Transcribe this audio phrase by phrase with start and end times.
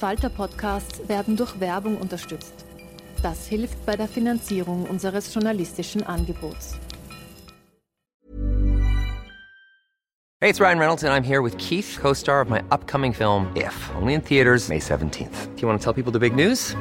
[0.00, 0.30] slash arena.
[0.30, 2.64] Falter-Podcasts werden durch Werbung unterstützt.
[3.22, 6.76] Das hilft bei der Finanzierung unseres journalistischen Angebots.
[10.42, 13.74] Hey, it's Ryan Reynolds and I'm here with Keith, co-star of my upcoming film If,
[14.00, 15.54] only in theaters May 17th.
[15.54, 16.74] Do you want to tell people the big news?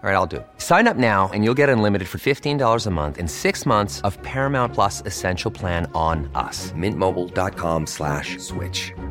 [0.00, 0.44] All right, I'll do.
[0.58, 4.16] Sign up now and you'll get unlimited for $15 a month and six months of
[4.22, 6.70] Paramount Plus Essential Plan on us.
[6.72, 8.92] Mintmobile.com slash switch.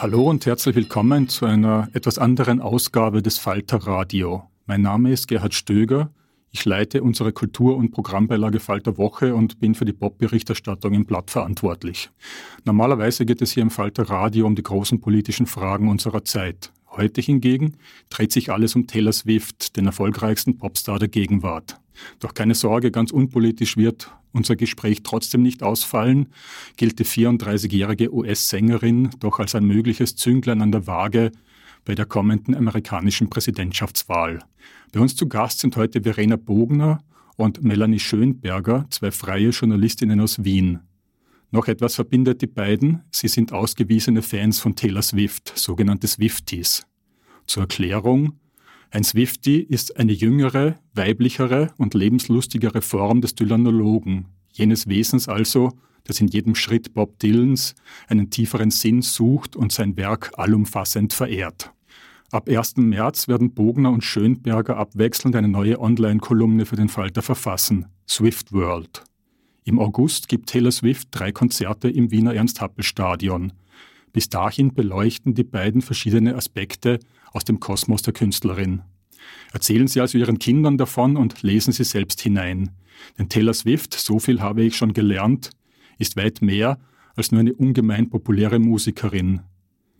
[0.00, 4.44] Hallo und herzlich willkommen zu einer etwas anderen Ausgabe des Falter Radio.
[4.64, 6.12] Mein Name ist Gerhard Stöger.
[6.52, 11.32] Ich leite unsere Kultur- und Programmbeilage Falter Woche und bin für die Pop-Berichterstattung im Blatt
[11.32, 12.10] verantwortlich.
[12.64, 16.72] Normalerweise geht es hier im Falter Radio um die großen politischen Fragen unserer Zeit.
[16.92, 17.76] Heute hingegen
[18.08, 21.80] dreht sich alles um Taylor Swift, den erfolgreichsten Popstar der Gegenwart.
[22.20, 26.28] Doch keine Sorge, ganz unpolitisch wird unser Gespräch trotzdem nicht ausfallen,
[26.76, 31.32] gilt die 34-jährige US-Sängerin doch als ein mögliches Zünglein an der Waage
[31.84, 34.40] bei der kommenden amerikanischen Präsidentschaftswahl.
[34.92, 37.02] Bei uns zu Gast sind heute Verena Bogner
[37.36, 40.80] und Melanie Schönberger, zwei freie Journalistinnen aus Wien.
[41.50, 43.02] Noch etwas verbindet die beiden.
[43.10, 46.86] Sie sind ausgewiesene Fans von Taylor Swift, sogenannte Swifties.
[47.46, 48.38] Zur Erklärung.
[48.90, 55.72] Ein Swiftie ist eine jüngere, weiblichere und lebenslustigere Form des Dylanologen, jenes Wesens also,
[56.04, 57.74] das in jedem Schritt Bob Dylans
[58.06, 61.70] einen tieferen Sinn sucht und sein Werk allumfassend verehrt.
[62.30, 62.76] Ab 1.
[62.76, 69.04] März werden Bogner und Schönberger abwechselnd eine neue Online-Kolumne für den Falter verfassen, Swift World.
[69.64, 73.52] Im August gibt Taylor Swift drei Konzerte im Wiener Ernst-Happel-Stadion.
[74.12, 76.98] Bis dahin beleuchten die beiden verschiedene Aspekte
[77.32, 78.82] aus dem Kosmos der Künstlerin.
[79.52, 82.70] Erzählen Sie also Ihren Kindern davon und lesen Sie selbst hinein.
[83.18, 85.50] Denn Taylor Swift, so viel habe ich schon gelernt,
[85.98, 86.78] ist weit mehr
[87.16, 89.40] als nur eine ungemein populäre Musikerin.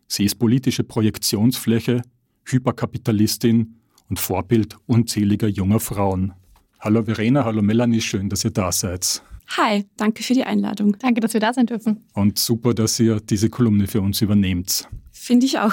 [0.07, 2.03] Sie ist politische Projektionsfläche,
[2.45, 3.75] Hyperkapitalistin
[4.09, 6.33] und Vorbild unzähliger junger Frauen.
[6.81, 9.23] Hallo Verena, hallo Melanie, schön, dass ihr da seid.
[9.57, 10.97] Hi, danke für die Einladung.
[10.99, 12.05] Danke, dass wir da sein dürfen.
[12.13, 14.89] Und super, dass ihr diese Kolumne für uns übernehmt.
[15.11, 15.73] Finde ich auch.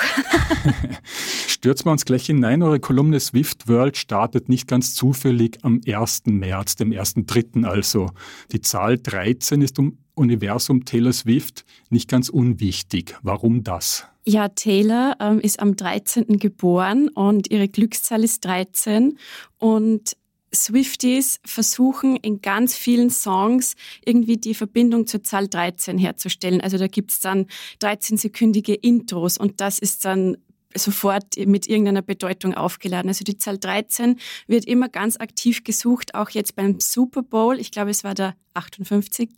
[1.48, 2.64] Stürzen wir uns gleich hinein.
[2.64, 6.24] Eure Kolumne Swift World startet nicht ganz zufällig am 1.
[6.26, 7.66] März, dem 1.3.
[7.66, 8.10] also.
[8.52, 13.16] Die Zahl 13 ist um Universum Taylor Swift nicht ganz unwichtig.
[13.22, 14.06] Warum das?
[14.26, 16.40] Ja, Taylor ähm, ist am 13.
[16.40, 19.18] geboren und ihre Glückszahl ist 13
[19.58, 20.18] und
[20.56, 26.62] Swifties versuchen in ganz vielen Songs irgendwie die Verbindung zur Zahl 13 herzustellen.
[26.62, 27.46] Also da gibt es dann
[27.82, 30.38] 13-sekündige Intros und das ist dann
[30.78, 33.10] sofort mit irgendeiner Bedeutung aufgeladen.
[33.10, 37.60] Also die Zahl 13 wird immer ganz aktiv gesucht, auch jetzt beim Super Bowl.
[37.60, 39.30] Ich glaube, es war der 58.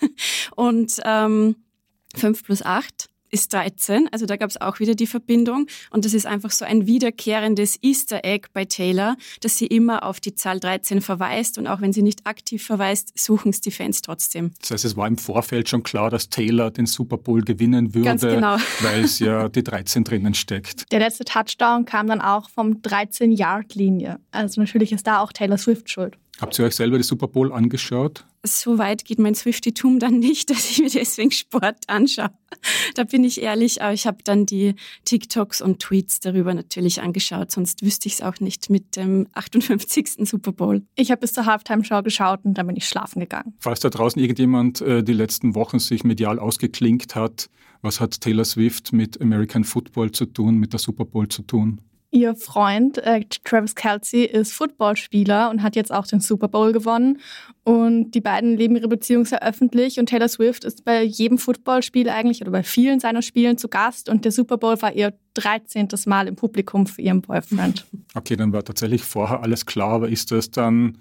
[0.56, 1.56] Und ähm,
[2.14, 6.14] 5 plus 8 ist 13, also da gab es auch wieder die Verbindung und das
[6.14, 10.60] ist einfach so ein wiederkehrendes Easter Egg bei Taylor, dass sie immer auf die Zahl
[10.60, 14.52] 13 verweist und auch wenn sie nicht aktiv verweist, suchen es die Fans trotzdem.
[14.60, 18.04] Das heißt, es war im Vorfeld schon klar, dass Taylor den Super Bowl gewinnen würde,
[18.04, 18.56] Ganz genau.
[18.80, 20.90] weil es ja die 13 drinnen steckt.
[20.92, 24.18] Der letzte Touchdown kam dann auch vom 13-Yard-Linie.
[24.30, 26.18] Also natürlich ist da auch Taylor Swift schuld.
[26.42, 28.26] Habt ihr euch selber die Super Bowl angeschaut?
[28.42, 32.30] So weit geht mein Swifty-Tum dann nicht, dass ich mir deswegen Sport anschaue.
[32.96, 34.74] Da bin ich ehrlich, aber ich habe dann die
[35.04, 40.28] TikToks und Tweets darüber natürlich angeschaut, sonst wüsste ich es auch nicht mit dem 58.
[40.28, 40.82] Super Bowl.
[40.96, 43.54] Ich habe bis zur Halftime-Show geschaut und dann bin ich schlafen gegangen.
[43.60, 47.50] Falls da draußen irgendjemand äh, die letzten Wochen sich medial ausgeklinkt hat,
[47.82, 51.80] was hat Taylor Swift mit American Football zu tun, mit der Super Bowl zu tun?
[52.14, 57.20] Ihr Freund äh, Travis Kelsey ist Footballspieler und hat jetzt auch den Super Bowl gewonnen.
[57.64, 59.98] Und die beiden leben ihre Beziehung sehr öffentlich.
[59.98, 64.10] Und Taylor Swift ist bei jedem Footballspiel eigentlich oder bei vielen seiner Spielen zu Gast.
[64.10, 65.88] Und der Super Bowl war ihr 13.
[66.04, 67.86] Mal im Publikum für ihren Boyfriend.
[68.14, 69.92] Okay, dann war tatsächlich vorher alles klar.
[69.94, 70.98] Aber ist das dann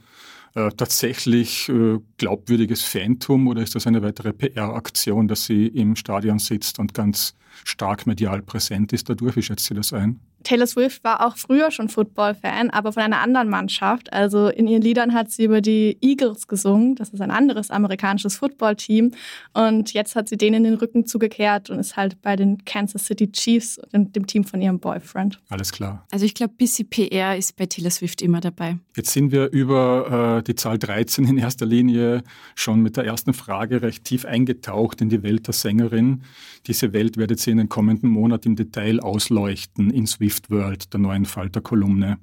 [0.56, 6.40] äh, tatsächlich äh, glaubwürdiges Phantom oder ist das eine weitere PR-Aktion, dass sie im Stadion
[6.40, 7.36] sitzt und ganz
[7.66, 9.36] stark medial präsent ist dadurch?
[9.36, 10.22] Wie schätzt sie das ein?
[10.44, 14.12] Taylor Swift war auch früher schon Football-Fan, aber von einer anderen Mannschaft.
[14.12, 16.96] Also in ihren Liedern hat sie über die Eagles gesungen.
[16.96, 19.12] Das ist ein anderes amerikanisches Football-Team.
[19.54, 23.32] Und jetzt hat sie denen den Rücken zugekehrt und ist halt bei den Kansas City
[23.32, 25.40] Chiefs, dem, dem Team von ihrem Boyfriend.
[25.50, 26.06] Alles klar.
[26.12, 28.78] Also ich glaube, bisschen PR ist bei Taylor Swift immer dabei.
[28.96, 32.24] Jetzt sind wir über äh, die Zahl 13 in erster Linie
[32.56, 36.24] schon mit der ersten Frage recht tief eingetaucht in die Welt der Sängerin.
[36.68, 41.00] Diese Welt werdet ihr in den kommenden Monaten im Detail ausleuchten in Swift World, der
[41.00, 42.18] neuen Falter-Kolumne.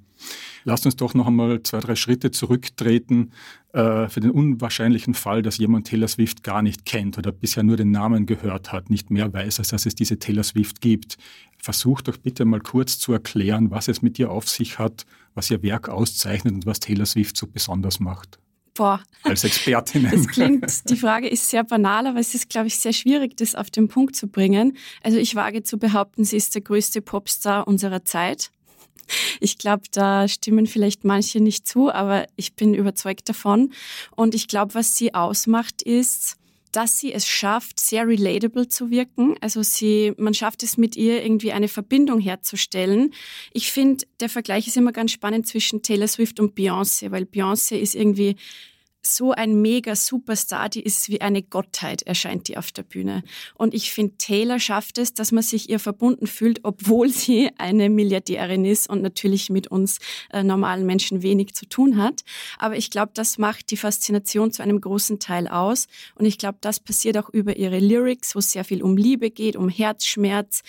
[0.65, 3.31] Lasst uns doch noch einmal zwei, drei Schritte zurücktreten
[3.73, 7.77] äh, für den unwahrscheinlichen Fall, dass jemand Taylor Swift gar nicht kennt oder bisher nur
[7.77, 11.17] den Namen gehört hat, nicht mehr weiß, als dass es diese Taylor Swift gibt.
[11.59, 15.51] Versucht doch bitte mal kurz zu erklären, was es mit ihr auf sich hat, was
[15.51, 18.39] ihr Werk auszeichnet und was Taylor Swift so besonders macht.
[18.79, 19.03] Boah.
[19.25, 20.07] Als Expertin.
[20.07, 23.57] Es klingt, die Frage ist sehr banal, aber es ist, glaube ich, sehr schwierig, das
[23.57, 24.77] auf den Punkt zu bringen.
[25.03, 28.53] Also ich wage zu behaupten, sie ist der größte Popstar unserer Zeit.
[29.41, 33.73] Ich glaube, da stimmen vielleicht manche nicht zu, aber ich bin überzeugt davon.
[34.15, 36.37] Und ich glaube, was sie ausmacht, ist,
[36.79, 39.35] dass sie es schafft, sehr relatable zu wirken.
[39.41, 43.13] Also sie, man schafft es mit ihr irgendwie eine Verbindung herzustellen.
[43.53, 47.79] Ich finde, der Vergleich ist immer ganz spannend zwischen Taylor Swift und Beyoncé, weil Beyoncé
[47.79, 48.37] ist irgendwie
[49.03, 53.23] so ein mega Superstar, die ist wie eine Gottheit, erscheint die auf der Bühne.
[53.55, 57.91] Und ich finde, Taylor schafft es, dass man sich ihr verbunden fühlt, obwohl sie eine
[57.91, 59.99] Milliardärin ist und natürlich mit uns
[60.33, 62.23] äh, normalen Menschen wenig zu tun hat.
[62.59, 65.87] Aber ich glaube, das macht die Faszination zu einem großen Teil aus.
[66.15, 69.31] Und ich glaube, das passiert auch über ihre Lyrics, wo es sehr viel um Liebe
[69.31, 70.63] geht, um Herzschmerz.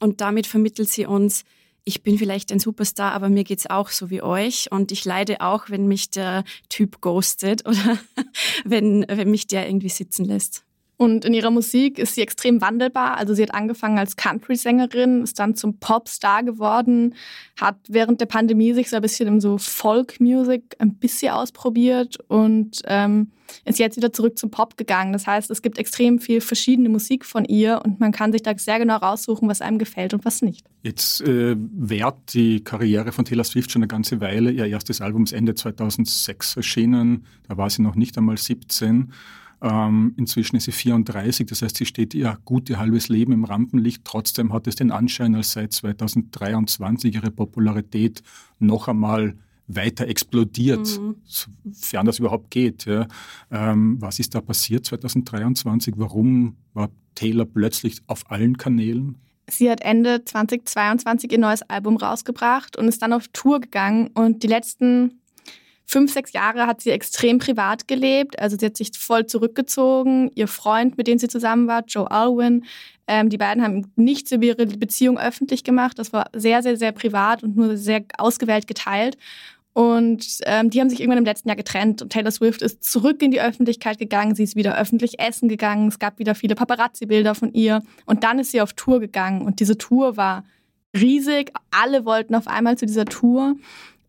[0.00, 1.44] Und damit vermittelt sie uns,
[1.84, 5.40] ich bin vielleicht ein Superstar, aber mir geht's auch so wie euch und ich leide
[5.40, 7.98] auch, wenn mich der Typ ghostet oder
[8.64, 10.64] wenn, wenn mich der irgendwie sitzen lässt.
[10.96, 13.16] Und in ihrer Musik ist sie extrem wandelbar.
[13.16, 17.14] Also sie hat angefangen als Country-Sängerin, ist dann zum Popstar geworden,
[17.60, 22.82] hat während der Pandemie sich so ein bisschen in so Folk-Music ein bisschen ausprobiert und
[22.86, 23.32] ähm,
[23.64, 25.12] ist jetzt wieder zurück zum Pop gegangen.
[25.12, 28.56] Das heißt, es gibt extrem viel verschiedene Musik von ihr und man kann sich da
[28.56, 30.64] sehr genau raussuchen, was einem gefällt und was nicht.
[30.82, 34.50] Jetzt äh, währt die Karriere von Taylor Swift schon eine ganze Weile.
[34.50, 37.26] Ihr erstes Album ist Ende 2006 erschienen.
[37.48, 39.12] Da war sie noch nicht einmal 17.
[39.64, 43.44] Ähm, inzwischen ist sie 34, das heißt, sie steht ihr gut ihr halbes Leben im
[43.44, 44.04] Rampenlicht.
[44.04, 48.22] Trotzdem hat es den Anschein, als seit 2023 ihre Popularität
[48.58, 51.16] noch einmal weiter explodiert, mhm.
[51.24, 52.84] sofern das überhaupt geht.
[52.84, 53.06] Ja.
[53.50, 55.94] Ähm, was ist da passiert 2023?
[55.96, 59.16] Warum war Taylor plötzlich auf allen Kanälen?
[59.48, 64.08] Sie hat Ende 2022 ihr neues Album rausgebracht und ist dann auf Tour gegangen.
[64.08, 65.22] Und die letzten
[65.86, 68.38] fünf, sechs Jahre hat sie extrem privat gelebt.
[68.38, 70.30] Also sie hat sich voll zurückgezogen.
[70.34, 72.64] Ihr Freund, mit dem sie zusammen war, Joe Alwyn,
[73.06, 75.98] ähm, die beiden haben nichts über ihre Beziehung öffentlich gemacht.
[75.98, 79.18] Das war sehr, sehr, sehr privat und nur sehr ausgewählt geteilt.
[79.74, 83.20] Und ähm, die haben sich irgendwann im letzten Jahr getrennt und Taylor Swift ist zurück
[83.22, 84.36] in die Öffentlichkeit gegangen.
[84.36, 85.88] Sie ist wieder öffentlich essen gegangen.
[85.88, 87.82] Es gab wieder viele Paparazzi-Bilder von ihr.
[88.06, 89.42] Und dann ist sie auf Tour gegangen.
[89.42, 90.44] Und diese Tour war
[90.96, 91.50] riesig.
[91.72, 93.56] Alle wollten auf einmal zu dieser Tour.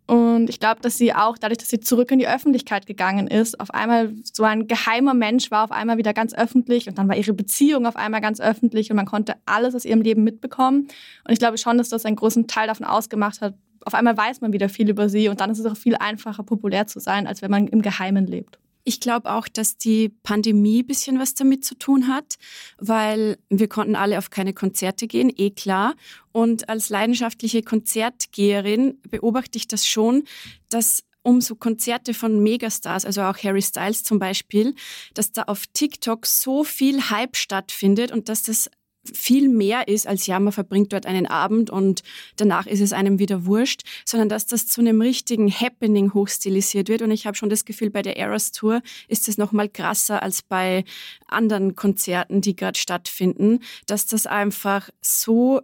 [0.07, 3.59] Und ich glaube, dass sie auch, dadurch, dass sie zurück in die Öffentlichkeit gegangen ist,
[3.59, 7.15] auf einmal so ein geheimer Mensch war, auf einmal wieder ganz öffentlich und dann war
[7.15, 10.87] ihre Beziehung auf einmal ganz öffentlich und man konnte alles aus ihrem Leben mitbekommen.
[11.23, 13.55] Und ich glaube schon, dass das einen großen Teil davon ausgemacht hat.
[13.83, 16.43] Auf einmal weiß man wieder viel über sie und dann ist es auch viel einfacher,
[16.43, 18.59] populär zu sein, als wenn man im Geheimen lebt.
[18.87, 22.35] Ich glaube auch, dass die Pandemie ein bisschen was damit zu tun hat,
[22.77, 25.95] weil wir konnten alle auf keine Konzerte gehen, eh klar.
[26.31, 30.25] Und als leidenschaftliche Konzertgeherin beobachte ich das schon,
[30.69, 34.75] dass um so Konzerte von Megastars, also auch Harry Styles zum Beispiel,
[35.15, 38.69] dass da auf TikTok so viel Hype stattfindet und dass das
[39.13, 42.01] viel mehr ist als ja, man verbringt dort einen Abend und
[42.35, 47.01] danach ist es einem wieder wurscht, sondern dass das zu einem richtigen Happening hochstilisiert wird.
[47.01, 50.23] Und ich habe schon das Gefühl, bei der Eras Tour ist es noch mal krasser
[50.23, 50.83] als bei
[51.27, 55.61] anderen Konzerten, die gerade stattfinden, dass das einfach so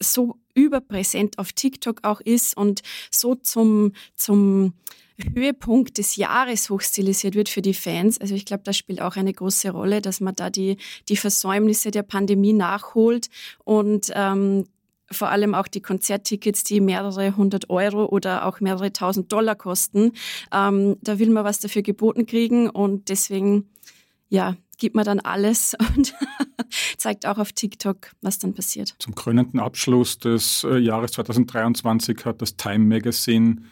[0.00, 4.74] so überpräsent auf TikTok auch ist und so zum, zum
[5.34, 8.20] Höhepunkt des Jahres hochstilisiert wird für die Fans.
[8.20, 10.76] Also ich glaube, das spielt auch eine große Rolle, dass man da die,
[11.08, 13.28] die Versäumnisse der Pandemie nachholt
[13.64, 14.64] und ähm,
[15.10, 20.12] vor allem auch die Konzerttickets, die mehrere hundert Euro oder auch mehrere tausend Dollar kosten.
[20.52, 23.70] Ähm, da will man was dafür geboten kriegen und deswegen,
[24.28, 26.14] ja, gibt man dann alles und
[26.96, 28.94] zeigt auch auf TikTok, was dann passiert.
[28.98, 33.62] Zum krönenden Abschluss des äh, Jahres 2023 hat das Time Magazine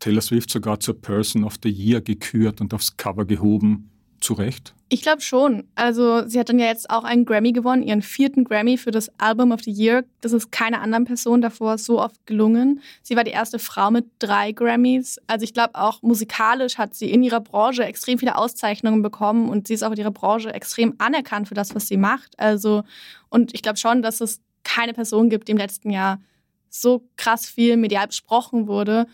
[0.00, 3.90] Taylor Swift sogar zur Person of the Year gekürt und aufs Cover gehoben.
[4.18, 4.74] Zu Recht?
[4.88, 5.64] Ich glaube schon.
[5.74, 9.10] Also sie hat dann ja jetzt auch einen Grammy gewonnen, ihren vierten Grammy für das
[9.18, 10.04] Album of the Year.
[10.20, 12.80] Das ist keiner anderen Person davor so oft gelungen.
[13.02, 15.20] Sie war die erste Frau mit drei Grammys.
[15.26, 19.66] Also ich glaube auch musikalisch hat sie in ihrer Branche extrem viele Auszeichnungen bekommen und
[19.66, 22.38] sie ist auch in ihrer Branche extrem anerkannt für das, was sie macht.
[22.38, 22.84] Also
[23.28, 26.20] und ich glaube schon, dass es keine Person gibt, die im letzten Jahr
[26.70, 29.06] so krass viel medial besprochen wurde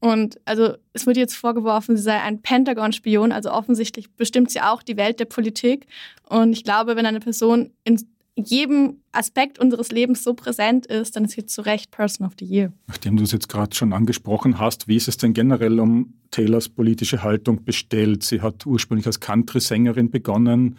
[0.00, 4.82] und also es wird jetzt vorgeworfen, sie sei ein Pentagon-Spion, also offensichtlich bestimmt sie auch
[4.82, 5.86] die Welt der Politik.
[6.28, 7.98] Und ich glaube, wenn eine Person in
[8.34, 12.46] jedem Aspekt unseres Lebens so präsent ist, dann ist sie zu Recht Person of the
[12.46, 12.72] Year.
[12.86, 16.70] Nachdem du es jetzt gerade schon angesprochen hast, wie ist es denn generell um Taylors
[16.70, 18.22] politische Haltung bestellt?
[18.22, 20.78] Sie hat ursprünglich als Country-Sängerin begonnen,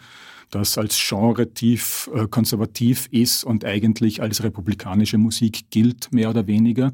[0.50, 6.48] das als Genre tief äh, konservativ ist und eigentlich als republikanische Musik gilt, mehr oder
[6.48, 6.92] weniger.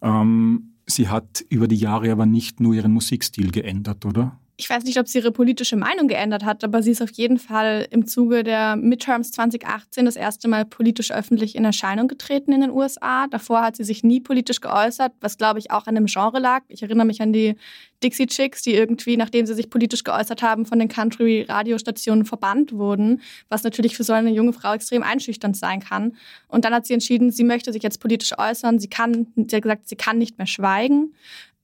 [0.00, 4.38] Ähm, Sie hat über die Jahre aber nicht nur ihren Musikstil geändert, oder?
[4.56, 7.38] Ich weiß nicht, ob sie ihre politische Meinung geändert hat, aber sie ist auf jeden
[7.38, 12.60] Fall im Zuge der Midterms 2018 das erste Mal politisch öffentlich in Erscheinung getreten in
[12.60, 13.26] den USA.
[13.26, 16.62] Davor hat sie sich nie politisch geäußert, was glaube ich auch an dem Genre lag.
[16.68, 17.56] Ich erinnere mich an die
[18.04, 23.22] Dixie Chicks, die irgendwie, nachdem sie sich politisch geäußert haben, von den Country-Radiostationen verbannt wurden,
[23.48, 26.16] was natürlich für so eine junge Frau extrem einschüchternd sein kann.
[26.46, 28.78] Und dann hat sie entschieden, sie möchte sich jetzt politisch äußern.
[28.78, 31.12] Sie kann, sie hat gesagt, sie kann nicht mehr schweigen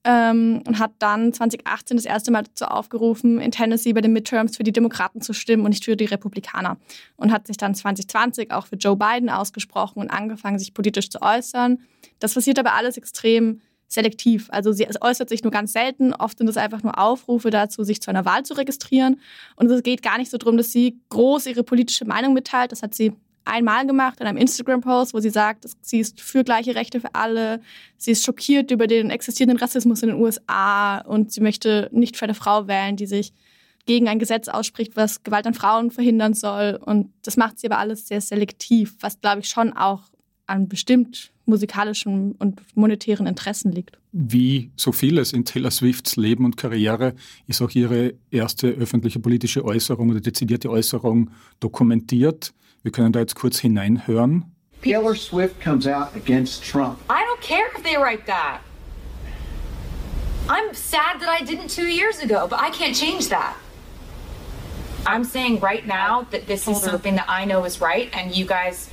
[0.03, 4.57] ähm, und hat dann 2018 das erste Mal dazu aufgerufen, in Tennessee bei den Midterms
[4.57, 6.77] für die Demokraten zu stimmen und nicht für die Republikaner.
[7.17, 11.21] Und hat sich dann 2020 auch für Joe Biden ausgesprochen und angefangen, sich politisch zu
[11.21, 11.79] äußern.
[12.19, 14.47] Das passiert aber alles extrem selektiv.
[14.51, 16.13] Also sie äußert sich nur ganz selten.
[16.13, 19.19] Oft sind es einfach nur Aufrufe dazu, sich zu einer Wahl zu registrieren.
[19.55, 22.71] Und es geht gar nicht so darum, dass sie groß ihre politische Meinung mitteilt.
[22.71, 23.13] Das hat sie
[23.45, 27.61] einmal gemacht in einem Instagram-Post, wo sie sagt, sie ist für gleiche Rechte für alle.
[27.97, 32.25] Sie ist schockiert über den existierenden Rassismus in den USA und sie möchte nicht für
[32.25, 33.33] eine Frau wählen, die sich
[33.85, 36.79] gegen ein Gesetz ausspricht, was Gewalt an Frauen verhindern soll.
[36.83, 40.03] Und das macht sie aber alles sehr selektiv, was, glaube ich, schon auch
[40.45, 43.97] an bestimmt musikalischen und monetären Interessen liegt.
[44.11, 47.15] Wie so vieles in Taylor Swifts Leben und Karriere
[47.47, 52.53] ist auch ihre erste öffentliche politische Äußerung oder dezidierte Äußerung dokumentiert.
[52.83, 54.45] Wir können da jetzt kurz hineinhören.
[54.81, 56.97] Taylor Swift comes out against Trump.
[57.09, 58.61] I don't care if they write that.
[60.49, 63.55] I'm sad that I didn't two years ago, but I can't change that.
[65.05, 68.45] I'm saying right now that this is something that I know is right, and you
[68.45, 68.89] guys,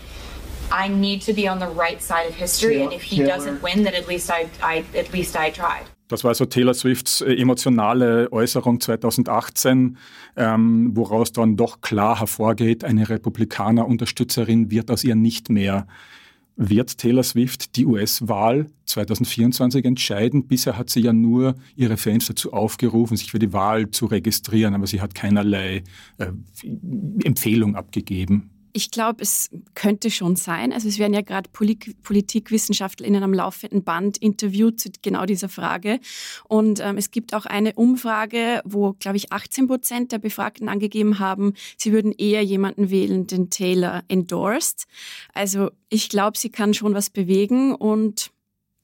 [0.71, 2.83] I need to be on the right side of history.
[2.83, 5.85] And if he doesn't win, then at least I, I at least I tried.
[6.09, 9.99] Das war also Taylor Swifts äh, emotionale Äußerung 2018,
[10.37, 15.87] ähm, woraus dann doch klar hervorgeht, eine Republikaner-Unterstützerin wird aus ihr nicht mehr.
[16.61, 20.49] Wird Taylor Swift die US-Wahl 2024 entscheiden?
[20.49, 24.75] Bisher hat sie ja nur ihre Fans dazu aufgerufen, sich für die Wahl zu registrieren,
[24.75, 25.85] aber sie hat keinerlei
[26.17, 26.33] äh,
[27.23, 28.50] Empfehlung abgegeben.
[28.78, 30.73] Ich glaube, es könnte schon sein.
[30.73, 35.49] Also es werden ja gerade Polit Politikwissenschaftler in einem laufenden Band interviewt zu genau dieser
[35.49, 35.99] Frage.
[36.47, 41.18] Und ähm, es gibt auch eine Umfrage, wo, glaube ich, 18 Prozent der Befragten angegeben
[41.18, 44.85] haben, sie würden eher jemanden wählen, den Taylor endorsed.
[45.35, 48.30] Also ich glaube, sie kann schon was bewegen und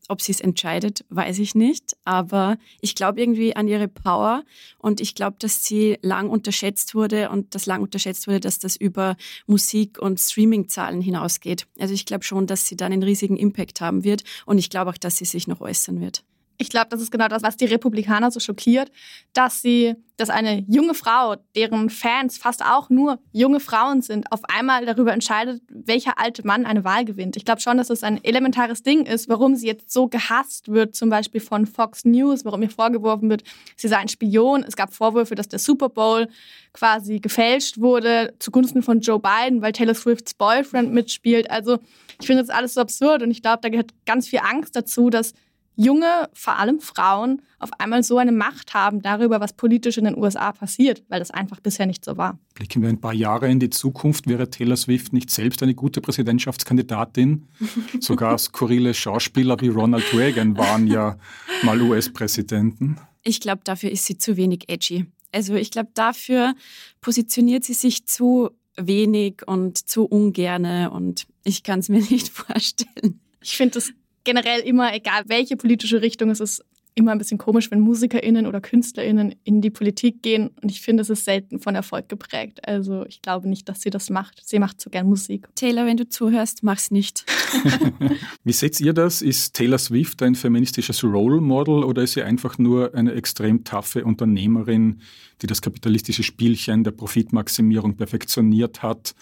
[0.08, 1.96] ob sie es entscheidet, weiß ich nicht.
[2.04, 4.44] Aber ich glaube irgendwie an ihre Power
[4.78, 8.76] und ich glaube, dass sie lang unterschätzt wurde und dass lang unterschätzt wurde, dass das
[8.76, 11.66] über Musik- und Streaming-Zahlen hinausgeht.
[11.78, 14.90] Also ich glaube schon, dass sie dann einen riesigen Impact haben wird und ich glaube
[14.90, 16.24] auch, dass sie sich noch äußern wird.
[16.56, 18.90] Ich glaube, das ist genau das, was die Republikaner so schockiert,
[19.32, 24.40] dass sie, dass eine junge Frau, deren Fans fast auch nur junge Frauen sind, auf
[24.44, 27.36] einmal darüber entscheidet, welcher alte Mann eine Wahl gewinnt.
[27.36, 30.94] Ich glaube schon, dass es ein elementares Ding ist, warum sie jetzt so gehasst wird,
[30.94, 33.42] zum Beispiel von Fox News, warum ihr vorgeworfen wird,
[33.76, 34.64] sie sei ein Spion.
[34.66, 36.28] Es gab Vorwürfe, dass der Super Bowl
[36.72, 41.50] quasi gefälscht wurde zugunsten von Joe Biden, weil Taylor Swifts Boyfriend mitspielt.
[41.50, 41.78] Also
[42.20, 45.10] ich finde das alles so absurd und ich glaube, da gehört ganz viel Angst dazu,
[45.10, 45.32] dass
[45.76, 50.16] junge, vor allem Frauen, auf einmal so eine Macht haben darüber, was politisch in den
[50.16, 52.38] USA passiert, weil das einfach bisher nicht so war.
[52.54, 54.26] Blicken wir ein paar Jahre in die Zukunft.
[54.28, 57.48] Wäre Taylor Swift nicht selbst eine gute Präsidentschaftskandidatin?
[58.00, 61.18] Sogar skurrile Schauspieler wie Ronald Reagan waren ja
[61.62, 62.98] mal US-Präsidenten.
[63.22, 65.06] Ich glaube, dafür ist sie zu wenig edgy.
[65.32, 66.54] Also ich glaube, dafür
[67.00, 73.20] positioniert sie sich zu wenig und zu ungerne und ich kann es mir nicht vorstellen.
[73.40, 73.92] Ich finde das
[74.24, 76.64] generell immer, egal welche politische Richtung es ist,
[76.94, 80.50] immer ein bisschen komisch, wenn MusikerInnen oder KünstlerInnen in die Politik gehen.
[80.62, 82.66] Und ich finde, es ist selten von Erfolg geprägt.
[82.66, 84.40] Also ich glaube nicht, dass sie das macht.
[84.46, 85.48] Sie macht so gern Musik.
[85.56, 87.24] Taylor, wenn du zuhörst, mach's nicht.
[88.44, 89.22] Wie seht ihr das?
[89.22, 94.04] Ist Taylor Swift ein feministisches Role Model oder ist sie einfach nur eine extrem taffe
[94.04, 95.00] Unternehmerin,
[95.42, 99.14] die das kapitalistische Spielchen der Profitmaximierung perfektioniert hat?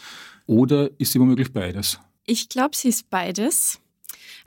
[0.46, 1.98] Oder ist sie womöglich beides?
[2.26, 3.80] Ich glaube, sie ist beides.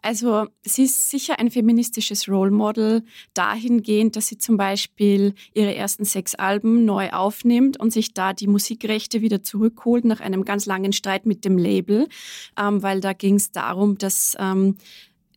[0.01, 6.06] Also sie ist sicher ein feministisches Role Model dahingehend, dass sie zum Beispiel ihre ersten
[6.06, 10.94] sechs Alben neu aufnimmt und sich da die Musikrechte wieder zurückholt nach einem ganz langen
[10.94, 12.08] Streit mit dem Label,
[12.60, 14.77] ähm, weil da ging es darum, dass ähm,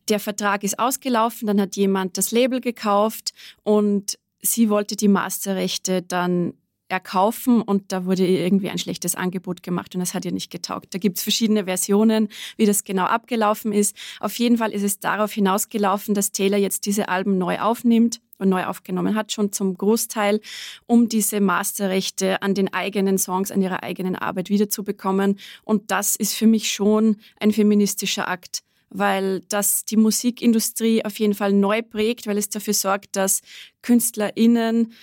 [0.09, 6.01] der Vertrag ist ausgelaufen, dann hat jemand das Label gekauft und sie wollte die Masterrechte
[6.01, 6.53] dann
[6.89, 10.51] erkaufen und da wurde ihr irgendwie ein schlechtes Angebot gemacht und das hat ihr nicht
[10.51, 10.93] getaugt.
[10.93, 13.95] Da gibt es verschiedene Versionen, wie das genau abgelaufen ist.
[14.19, 18.49] Auf jeden Fall ist es darauf hinausgelaufen, dass Taylor jetzt diese Alben neu aufnimmt und
[18.49, 20.41] neu aufgenommen hat, schon zum Großteil,
[20.87, 25.37] um diese Masterrechte an den eigenen Songs, an ihrer eigenen Arbeit wiederzubekommen.
[25.63, 31.35] Und das ist für mich schon ein feministischer Akt weil das die Musikindustrie auf jeden
[31.35, 33.41] Fall neu prägt, weil es dafür sorgt, dass
[33.83, 34.93] KünstlerInnen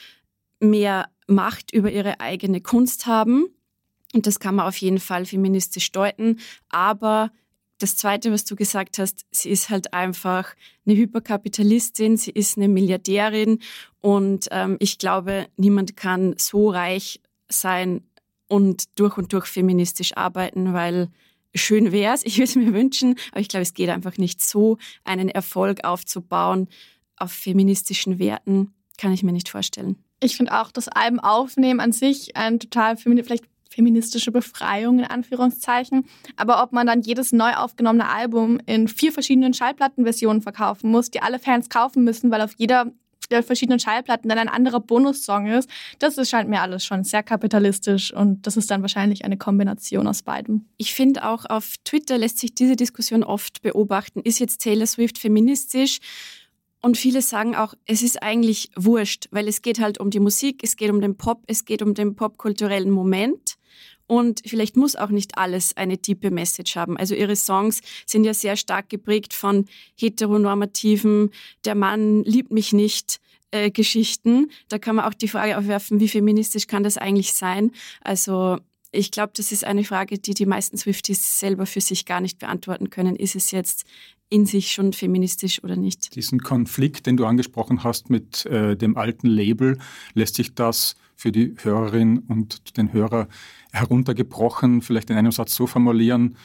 [0.58, 3.46] mehr Macht über ihre eigene Kunst haben.
[4.14, 6.38] Und das kann man auf jeden Fall feministisch deuten.
[6.68, 7.30] Aber
[7.78, 10.54] das Zweite, was du gesagt hast, sie ist halt einfach
[10.86, 13.58] eine Hyperkapitalistin, sie ist eine Milliardärin
[14.00, 18.02] und ähm, ich glaube, niemand kann so reich sein
[18.48, 21.10] und durch und durch feministisch arbeiten, weil
[21.54, 24.42] schön wäre es, ich würde es mir wünschen, aber ich glaube, es geht einfach nicht
[24.42, 26.68] so, einen Erfolg aufzubauen
[27.16, 29.96] auf feministischen Werten, kann ich mir nicht vorstellen.
[30.20, 36.06] Ich finde auch das Alben aufnehmen an sich ein total vielleicht feministische Befreiung in Anführungszeichen.
[36.36, 41.20] Aber ob man dann jedes neu aufgenommene Album in vier verschiedenen Schallplattenversionen verkaufen muss, die
[41.20, 42.90] alle Fans kaufen müssen, weil auf jeder
[43.30, 47.24] der verschiedenen Schallplatten dann ein anderer Bonussong ist, das ist, scheint mir alles schon sehr
[47.24, 50.66] kapitalistisch und das ist dann wahrscheinlich eine Kombination aus beidem.
[50.76, 54.20] Ich finde auch auf Twitter lässt sich diese Diskussion oft beobachten.
[54.20, 55.98] Ist jetzt Taylor Swift feministisch?
[56.86, 60.60] Und viele sagen auch, es ist eigentlich wurscht, weil es geht halt um die Musik,
[60.62, 63.56] es geht um den Pop, es geht um den popkulturellen Moment.
[64.06, 66.96] Und vielleicht muss auch nicht alles eine tiefe Message haben.
[66.96, 69.66] Also ihre Songs sind ja sehr stark geprägt von
[69.98, 71.32] heteronormativen,
[71.64, 73.18] der Mann liebt mich nicht,
[73.50, 74.52] äh, Geschichten.
[74.68, 77.72] Da kann man auch die Frage aufwerfen, wie feministisch kann das eigentlich sein?
[78.00, 78.58] Also
[78.92, 82.38] ich glaube, das ist eine Frage, die die meisten Swifties selber für sich gar nicht
[82.38, 83.16] beantworten können.
[83.16, 83.84] Ist es jetzt
[84.28, 86.14] in sich schon feministisch oder nicht?
[86.14, 89.78] Diesen Konflikt, den du angesprochen hast mit äh, dem alten Label,
[90.14, 93.28] lässt sich das für die Hörerin und den Hörer
[93.72, 96.36] heruntergebrochen vielleicht in einem Satz so formulieren,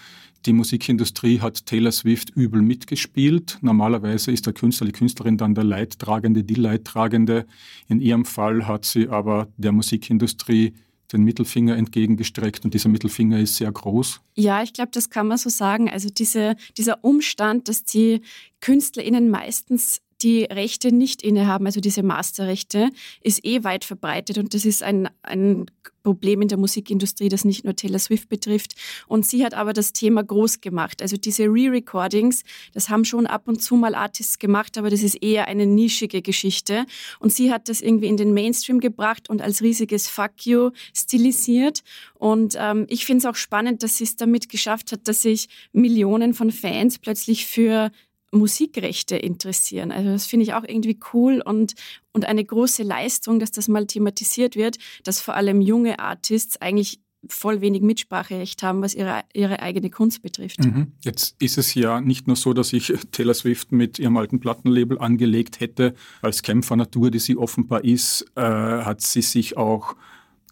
[0.48, 3.60] die Musikindustrie hat Taylor Swift übel mitgespielt.
[3.62, 7.46] Normalerweise ist der Künstler, die Künstlerin dann der Leidtragende, die Leidtragende.
[7.88, 10.74] In ihrem Fall hat sie aber der Musikindustrie
[11.14, 14.22] den Mittelfinger entgegengestreckt und dieser Mittelfinger ist sehr groß.
[14.36, 15.90] Ja, ich glaube, das kann man so sagen.
[15.90, 18.22] Also diese, dieser Umstand, dass die
[18.60, 22.90] KünstlerInnen meistens die Rechte nicht innehaben, also diese Masterrechte,
[23.22, 25.66] ist eh weit verbreitet und das ist ein, ein
[26.04, 28.74] Problem in der Musikindustrie, das nicht nur Taylor Swift betrifft.
[29.08, 31.02] Und sie hat aber das Thema groß gemacht.
[31.02, 35.16] Also diese Re-Recordings, das haben schon ab und zu mal Artists gemacht, aber das ist
[35.22, 36.86] eher eine nischige Geschichte.
[37.20, 41.82] Und sie hat das irgendwie in den Mainstream gebracht und als riesiges Fuck you stilisiert.
[42.16, 45.50] Und ähm, ich finde es auch spannend, dass sie es damit geschafft hat, dass sich
[45.72, 47.92] Millionen von Fans plötzlich für
[48.32, 49.92] Musikrechte interessieren.
[49.92, 51.74] Also das finde ich auch irgendwie cool und,
[52.14, 57.00] und eine große Leistung, dass das mal thematisiert wird, dass vor allem junge Artists eigentlich
[57.28, 60.64] voll wenig Mitspracherecht haben, was ihre, ihre eigene Kunst betrifft.
[60.64, 60.94] Mhm.
[61.04, 64.98] Jetzt ist es ja nicht nur so, dass sich Taylor Swift mit ihrem alten Plattenlabel
[64.98, 65.94] angelegt hätte.
[66.22, 69.96] Als Kämpfernatur, die sie offenbar ist, äh, hat sie sich auch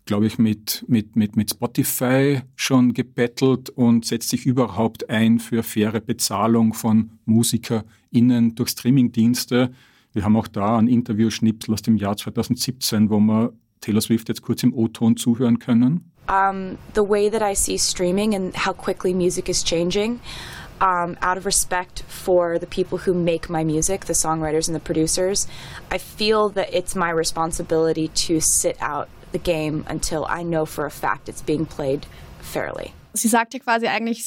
[0.10, 5.62] glaube ich, mit, mit, mit, mit Spotify schon gebettelt und setzt sich überhaupt ein für
[5.62, 9.70] faire Bezahlung von MusikerInnen durch Streamingdienste.
[10.12, 14.42] Wir haben auch da ein Interview-Schnipsel aus dem Jahr 2017, wo wir Taylor Swift jetzt
[14.42, 16.12] kurz im O-Ton zuhören können.
[16.28, 20.20] Um, the way that I see streaming and how quickly music is changing,
[20.82, 24.84] um, out of respect for the people who make my music, the songwriters and the
[24.84, 25.48] producers,
[25.92, 30.86] I feel that it's my responsibility to sit out the game until I know for
[30.86, 32.06] a fact it's being played
[32.42, 32.92] fairly.
[33.14, 34.26] Sie sagt ja quasi eigentlich,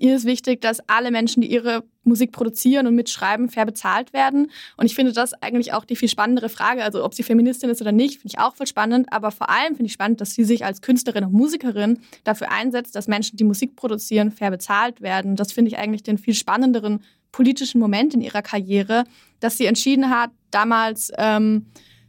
[0.00, 4.50] ihr ist wichtig, dass alle Menschen, die ihre Musik produzieren und mitschreiben, fair bezahlt werden.
[4.76, 6.82] Und ich finde das eigentlich auch die viel spannendere Frage.
[6.82, 9.12] Also ob sie Feministin ist oder nicht, finde ich auch voll spannend.
[9.12, 12.94] Aber vor allem finde ich spannend, dass sie sich als Künstlerin und Musikerin dafür einsetzt,
[12.96, 15.36] dass Menschen, die Musik produzieren, fair bezahlt werden.
[15.36, 19.04] Das finde ich eigentlich den viel spannenderen politischen Moment in ihrer Karriere,
[19.40, 21.66] dass sie entschieden hat, damals ähm,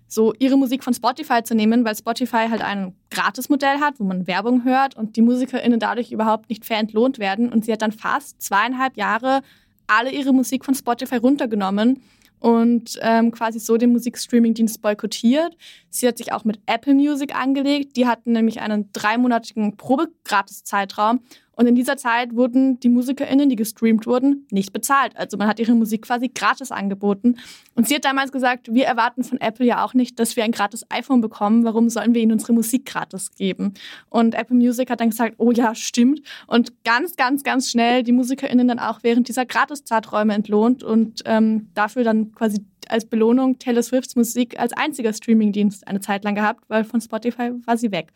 [0.10, 4.28] so ihre Musik von Spotify zu nehmen, weil Spotify halt ein Gratismodell hat, wo man
[4.28, 7.50] Werbung hört und die MusikerInnen dadurch überhaupt nicht fair entlohnt werden.
[7.50, 9.42] Und sie hat dann fast zweieinhalb Jahre
[9.88, 12.02] alle ihre Musik von Spotify runtergenommen
[12.40, 15.56] und ähm, quasi so den Musikstreaming-Dienst boykottiert.
[15.90, 17.96] Sie hat sich auch mit Apple Music angelegt.
[17.96, 21.20] Die hatten nämlich einen dreimonatigen Probegratiszeitraum
[21.60, 25.18] und in dieser Zeit wurden die MusikerInnen, die gestreamt wurden, nicht bezahlt.
[25.18, 27.36] Also man hat ihre Musik quasi gratis angeboten.
[27.76, 30.54] Und sie hat damals gesagt, wir erwarten von Apple ja auch nicht, dass wir ein
[30.54, 31.66] gratis iPhone bekommen.
[31.66, 33.74] Warum sollen wir ihnen unsere Musik gratis geben?
[34.08, 36.22] Und Apple Music hat dann gesagt, oh ja, stimmt.
[36.48, 41.72] Und ganz, ganz, ganz schnell die MusikerInnen dann auch während dieser Gratiszeiträume entlohnt und ähm,
[41.74, 46.64] dafür dann quasi als Belohnung Taylor Swifts Musik als einziger Streamingdienst eine Zeit lang gehabt,
[46.70, 48.14] weil von Spotify war sie weg.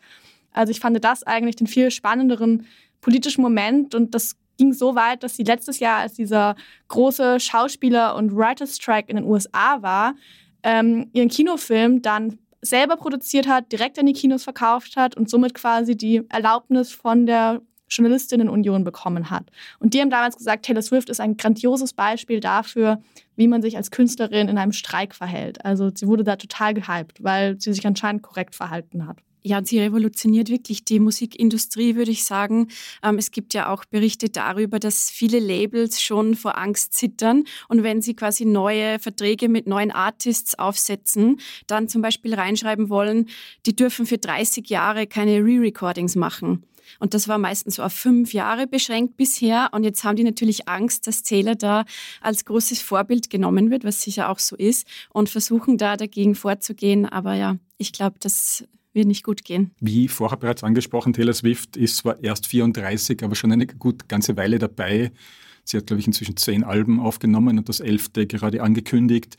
[0.54, 2.66] Also ich fand das eigentlich den viel spannenderen
[3.04, 6.56] politischen Moment und das ging so weit, dass sie letztes Jahr, als dieser
[6.88, 10.14] große Schauspieler- und Writers Strike in den USA war,
[10.62, 15.52] ähm, ihren Kinofilm dann selber produziert hat, direkt an die Kinos verkauft hat und somit
[15.52, 19.50] quasi die Erlaubnis von der Journalistinnenunion bekommen hat.
[19.80, 23.02] Und die haben damals gesagt, Taylor Swift ist ein grandioses Beispiel dafür,
[23.36, 25.62] wie man sich als Künstlerin in einem Streik verhält.
[25.62, 29.78] Also sie wurde da total gehypt, weil sie sich anscheinend korrekt verhalten hat ja, sie
[29.78, 32.68] revolutioniert wirklich die Musikindustrie, würde ich sagen.
[33.02, 37.82] Ähm, es gibt ja auch Berichte darüber, dass viele Labels schon vor Angst zittern und
[37.82, 43.28] wenn sie quasi neue Verträge mit neuen Artists aufsetzen, dann zum Beispiel reinschreiben wollen,
[43.66, 46.64] die dürfen für 30 Jahre keine Re-Recordings machen.
[46.98, 49.70] Und das war meistens so auf fünf Jahre beschränkt bisher.
[49.72, 51.84] Und jetzt haben die natürlich Angst, dass Taylor da
[52.20, 57.06] als großes Vorbild genommen wird, was sicher auch so ist, und versuchen da dagegen vorzugehen.
[57.06, 59.72] Aber ja, ich glaube, das wird nicht gut gehen.
[59.80, 64.36] Wie vorher bereits angesprochen, Taylor Swift ist zwar erst 34, aber schon eine gut ganze
[64.36, 65.12] Weile dabei.
[65.64, 69.36] Sie hat, glaube ich, inzwischen zehn Alben aufgenommen und das elfte gerade angekündigt.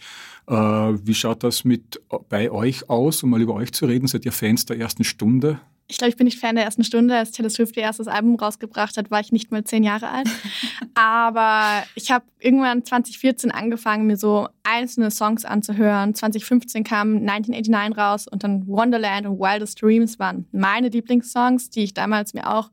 [0.48, 4.08] Äh, wie schaut das mit bei euch aus, um mal über euch zu reden?
[4.08, 5.60] Seid ihr Fans der ersten Stunde?
[5.88, 7.16] Ich glaube, ich bin nicht Fan der ersten Stunde.
[7.16, 10.28] Als Taylor Swift ihr erstes Album rausgebracht hat, war ich nicht mal zehn Jahre alt.
[10.96, 16.16] Aber ich habe irgendwann 2014 angefangen, mir so einzelne Songs anzuhören.
[16.16, 21.94] 2015 kam 1989 raus und dann Wonderland und Wildest Dreams waren meine Lieblingssongs, die ich
[21.94, 22.72] damals mir auch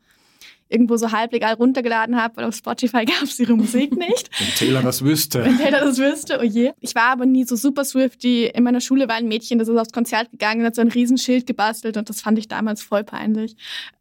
[0.72, 4.30] irgendwo so halblegal runtergeladen habe, weil auf Spotify gab es ihre Musik nicht.
[4.38, 5.44] Wenn Taylor das wüsste.
[5.44, 6.72] Wenn Taylor das wüsste, oh je.
[6.80, 8.46] Ich war aber nie so super Swifty.
[8.46, 10.88] In meiner Schule war ein Mädchen, das ist aufs Konzert gegangen und hat so ein
[10.88, 13.56] Riesenschild gebastelt und das fand ich damals voll peinlich.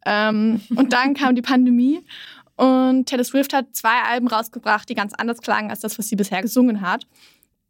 [0.06, 2.02] Ähm, und dann kam die Pandemie
[2.56, 6.16] und Taylor Swift hat zwei Alben rausgebracht, die ganz anders klangen als das, was sie
[6.16, 7.08] bisher gesungen hat.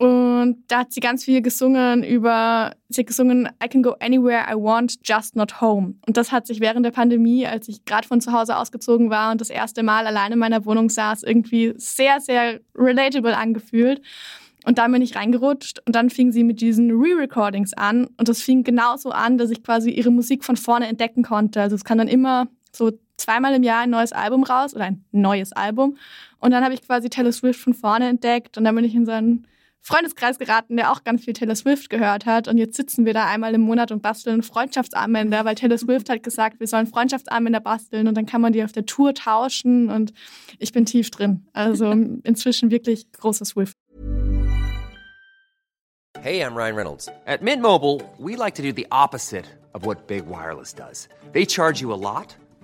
[0.01, 4.47] Und da hat sie ganz viel gesungen über, sie hat gesungen, I can go anywhere
[4.49, 5.93] I want, just not home.
[6.07, 9.31] Und das hat sich während der Pandemie, als ich gerade von zu Hause ausgezogen war
[9.31, 14.01] und das erste Mal allein in meiner Wohnung saß, irgendwie sehr, sehr relatable angefühlt.
[14.65, 18.07] Und da bin ich reingerutscht und dann fing sie mit diesen Re-Recordings an.
[18.17, 21.61] Und das fing genauso an, dass ich quasi ihre Musik von vorne entdecken konnte.
[21.61, 25.05] Also es kann dann immer so zweimal im Jahr ein neues Album raus oder ein
[25.11, 25.95] neues Album.
[26.39, 29.05] Und dann habe ich quasi Taylor Swift von vorne entdeckt und dann bin ich in
[29.05, 29.45] so einen
[29.81, 32.47] Freundeskreis geraten, der auch ganz viel Taylor Swift gehört hat.
[32.47, 36.21] Und jetzt sitzen wir da einmal im Monat und basteln Freundschaftsarmbänder, weil Taylor Swift hat
[36.23, 39.89] gesagt, wir sollen Freundschaftsarmbänder basteln und dann kann man die auf der Tour tauschen.
[39.89, 40.13] Und
[40.59, 41.47] ich bin tief drin.
[41.53, 41.91] Also
[42.23, 43.75] inzwischen wirklich großer Swift.
[46.21, 47.09] Hey, I'm Ryan Reynolds.
[47.25, 51.09] At Mint Mobile, we like to do the opposite of what Big Wireless does.
[51.33, 52.35] They charge you a lot.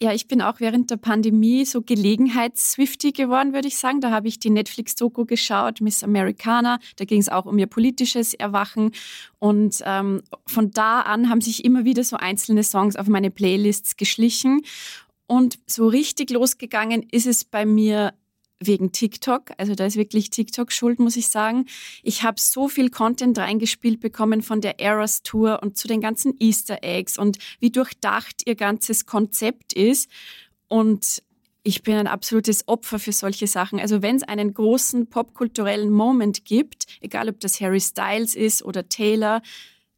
[0.00, 4.00] Ja, ich bin auch während der Pandemie so Gelegenheits-Swifty geworden, würde ich sagen.
[4.00, 6.78] Da habe ich die Netflix-Doku geschaut, Miss Americana.
[6.96, 8.92] Da ging es auch um ihr politisches Erwachen.
[9.38, 13.96] Und ähm, von da an haben sich immer wieder so einzelne Songs auf meine Playlists
[13.96, 14.62] geschlichen.
[15.26, 18.14] Und so richtig losgegangen ist es bei mir
[18.62, 19.52] wegen TikTok.
[19.56, 21.66] Also da ist wirklich TikTok schuld, muss ich sagen.
[22.02, 26.34] Ich habe so viel Content reingespielt bekommen von der Eras Tour und zu den ganzen
[26.38, 30.10] Easter Eggs und wie durchdacht ihr ganzes Konzept ist.
[30.68, 31.22] Und
[31.62, 33.80] ich bin ein absolutes Opfer für solche Sachen.
[33.80, 38.88] Also wenn es einen großen popkulturellen Moment gibt, egal ob das Harry Styles ist oder
[38.88, 39.42] Taylor,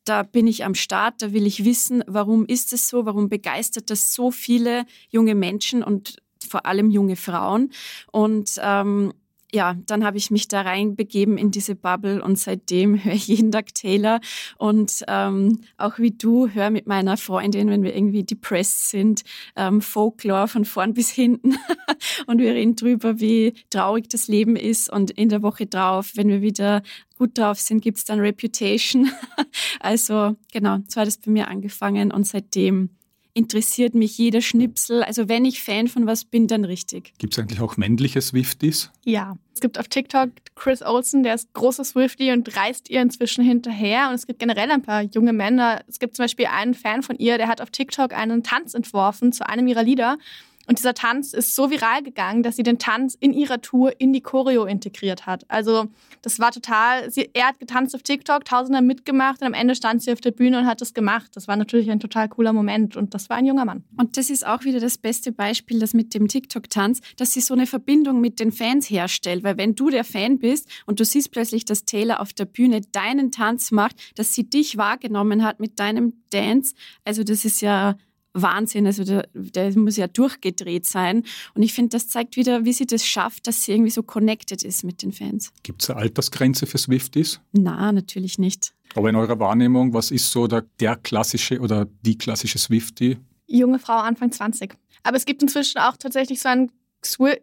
[0.04, 3.90] da bin ich am Start, da will ich wissen, warum ist es so, warum begeistert
[3.90, 6.16] das so viele junge Menschen und
[6.52, 7.70] vor allem junge Frauen.
[8.12, 9.12] Und ähm,
[9.54, 13.52] ja, dann habe ich mich da reinbegeben in diese Bubble und seitdem höre ich jeden
[13.52, 14.20] Tag Taylor
[14.56, 19.22] und ähm, auch wie du höre mit meiner Freundin, wenn wir irgendwie depressed sind,
[19.56, 21.56] ähm, Folklore von vorn bis hinten
[22.26, 26.28] und wir reden drüber, wie traurig das Leben ist und in der Woche drauf, wenn
[26.28, 26.82] wir wieder
[27.18, 29.10] gut drauf sind, gibt es dann Reputation.
[29.80, 32.90] also genau, so hat es bei mir angefangen und seitdem
[33.34, 35.02] interessiert mich jeder Schnipsel.
[35.02, 37.12] Also wenn ich Fan von was bin, dann richtig.
[37.18, 38.90] Gibt es eigentlich auch männliche Swifties?
[39.04, 39.36] Ja.
[39.54, 44.08] Es gibt auf TikTok Chris Olsen, der ist großer Swiftie und reist ihr inzwischen hinterher.
[44.08, 45.82] Und es gibt generell ein paar junge Männer.
[45.88, 49.32] Es gibt zum Beispiel einen Fan von ihr, der hat auf TikTok einen Tanz entworfen
[49.32, 50.18] zu einem ihrer Lieder.
[50.66, 54.12] Und dieser Tanz ist so viral gegangen, dass sie den Tanz in ihrer Tour in
[54.12, 55.44] die Choreo integriert hat.
[55.48, 55.86] Also
[56.22, 60.02] das war total, sie, er hat getanzt auf TikTok, Tausender mitgemacht und am Ende stand
[60.02, 61.32] sie auf der Bühne und hat das gemacht.
[61.34, 63.84] Das war natürlich ein total cooler Moment und das war ein junger Mann.
[63.96, 67.54] Und das ist auch wieder das beste Beispiel, das mit dem TikTok-Tanz, dass sie so
[67.54, 69.42] eine Verbindung mit den Fans herstellt.
[69.42, 72.82] Weil wenn du der Fan bist und du siehst plötzlich, dass Taylor auf der Bühne
[72.92, 77.96] deinen Tanz macht, dass sie dich wahrgenommen hat mit deinem Dance, also das ist ja
[78.34, 78.86] Wahnsinn.
[78.86, 81.24] Also der, der muss ja durchgedreht sein.
[81.54, 84.62] Und ich finde, das zeigt wieder, wie sie das schafft, dass sie irgendwie so connected
[84.62, 85.52] ist mit den Fans.
[85.62, 87.40] Gibt es eine Altersgrenze für Swifties?
[87.52, 88.72] Na, natürlich nicht.
[88.94, 93.18] Aber in eurer Wahrnehmung, was ist so der, der klassische oder die klassische Swiftie?
[93.46, 94.74] Junge Frau, Anfang 20.
[95.02, 96.70] Aber es gibt inzwischen auch tatsächlich so ein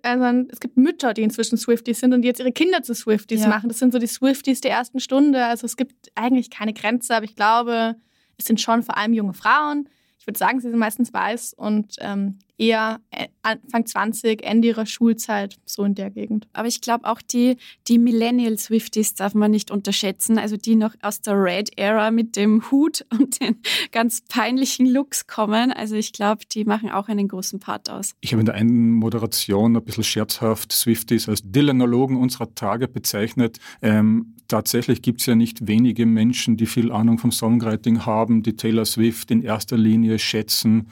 [0.03, 3.41] also es gibt Mütter, die inzwischen Swifties sind und die jetzt ihre Kinder zu Swifties
[3.41, 3.49] ja.
[3.49, 3.67] machen.
[3.67, 5.45] Das sind so die Swifties der ersten Stunde.
[5.45, 7.97] Also es gibt eigentlich keine Grenze, aber ich glaube,
[8.37, 9.89] es sind schon vor allem junge Frauen,
[10.29, 15.57] würde sagen, sie sind meistens weiß und ähm, eher äh, Anfang 20, Ende ihrer Schulzeit,
[15.65, 16.47] so in der Gegend.
[16.53, 17.57] Aber ich glaube auch die,
[17.87, 22.69] die Millennial Swifties darf man nicht unterschätzen, also die noch aus der Red-Era mit dem
[22.71, 23.57] Hut und den
[23.91, 25.71] ganz peinlichen Looks kommen.
[25.71, 28.15] Also ich glaube, die machen auch einen großen Part aus.
[28.21, 33.59] Ich habe in der einen Moderation ein bisschen scherzhaft Swifties als Dylanologen unserer Tage bezeichnet.
[33.81, 38.55] Ähm, tatsächlich gibt es ja nicht wenige Menschen, die viel Ahnung vom Songwriting haben, die
[38.55, 40.87] Taylor Swift in erster Linie schätzen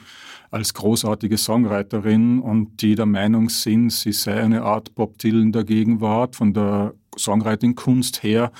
[0.50, 5.64] als großartige Songwriterin und die der Meinung sind, sie sei eine Art Bob Dylan der
[5.64, 8.52] Gegenwart von der Songwriting-Kunst her.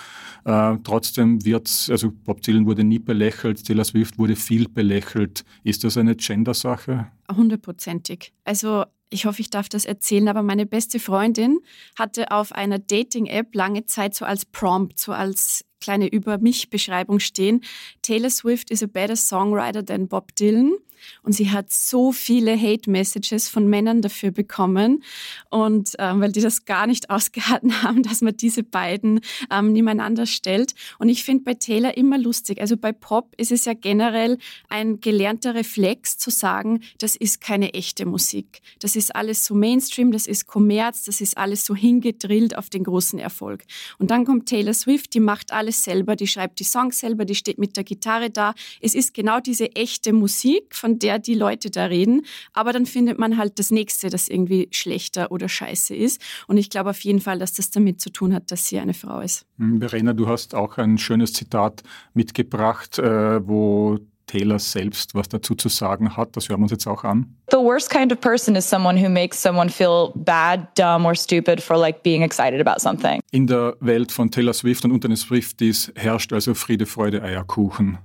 [0.44, 5.44] Äh, trotzdem wird also Bob Dylan wurde nie belächelt, Taylor Swift wurde viel belächelt.
[5.64, 7.11] Ist das eine Gender-Sache?
[7.35, 8.33] Hundertprozentig.
[8.44, 11.61] Also ich hoffe, ich darf das erzählen, aber meine beste Freundin
[11.98, 17.62] hatte auf einer Dating-App lange Zeit so als Prompt, so als kleine Über mich-Beschreibung stehen.
[18.03, 20.77] Taylor Swift is a better songwriter than Bob Dylan.
[21.22, 25.02] Und sie hat so viele Hate-Messages von Männern dafür bekommen.
[25.50, 30.26] Und ähm, weil die das gar nicht ausgehalten haben, dass man diese beiden ähm, nebeneinander
[30.26, 30.74] stellt.
[30.98, 32.61] Und ich finde bei Taylor immer lustig.
[32.61, 37.74] Also bei Pop ist es ja generell ein gelernter Reflex zu sagen, das ist keine
[37.74, 38.61] echte Musik.
[38.80, 42.84] Das ist alles so Mainstream, das ist Kommerz, das ist alles so hingedrillt auf den
[42.84, 43.64] großen Erfolg.
[43.98, 47.34] Und dann kommt Taylor Swift, die macht alles selber, die schreibt die Songs selber, die
[47.34, 48.54] steht mit der Gitarre da.
[48.80, 52.22] Es ist genau diese echte Musik, von von der die Leute da reden.
[52.55, 56.20] Aber dann findet man halt das nächste, das irgendwie schlechter oder scheiße ist.
[56.46, 58.94] Und ich glaube auf jeden Fall, dass das damit zu tun hat, dass sie eine
[58.94, 59.44] Frau ist.
[59.59, 61.83] Hm, Verena, du hast auch ein schönes Zitat
[62.14, 66.37] mitgebracht, äh, wo Taylor selbst was dazu zu sagen hat.
[66.37, 67.35] Das hören wir uns jetzt auch an.
[67.51, 71.62] The worst kind of person is someone who makes someone feel bad, dumb or stupid
[71.62, 73.20] for like being excited about something.
[73.31, 77.98] In der Welt von Taylor Swift und unter den Swifties herrscht also Friede, Freude, Eierkuchen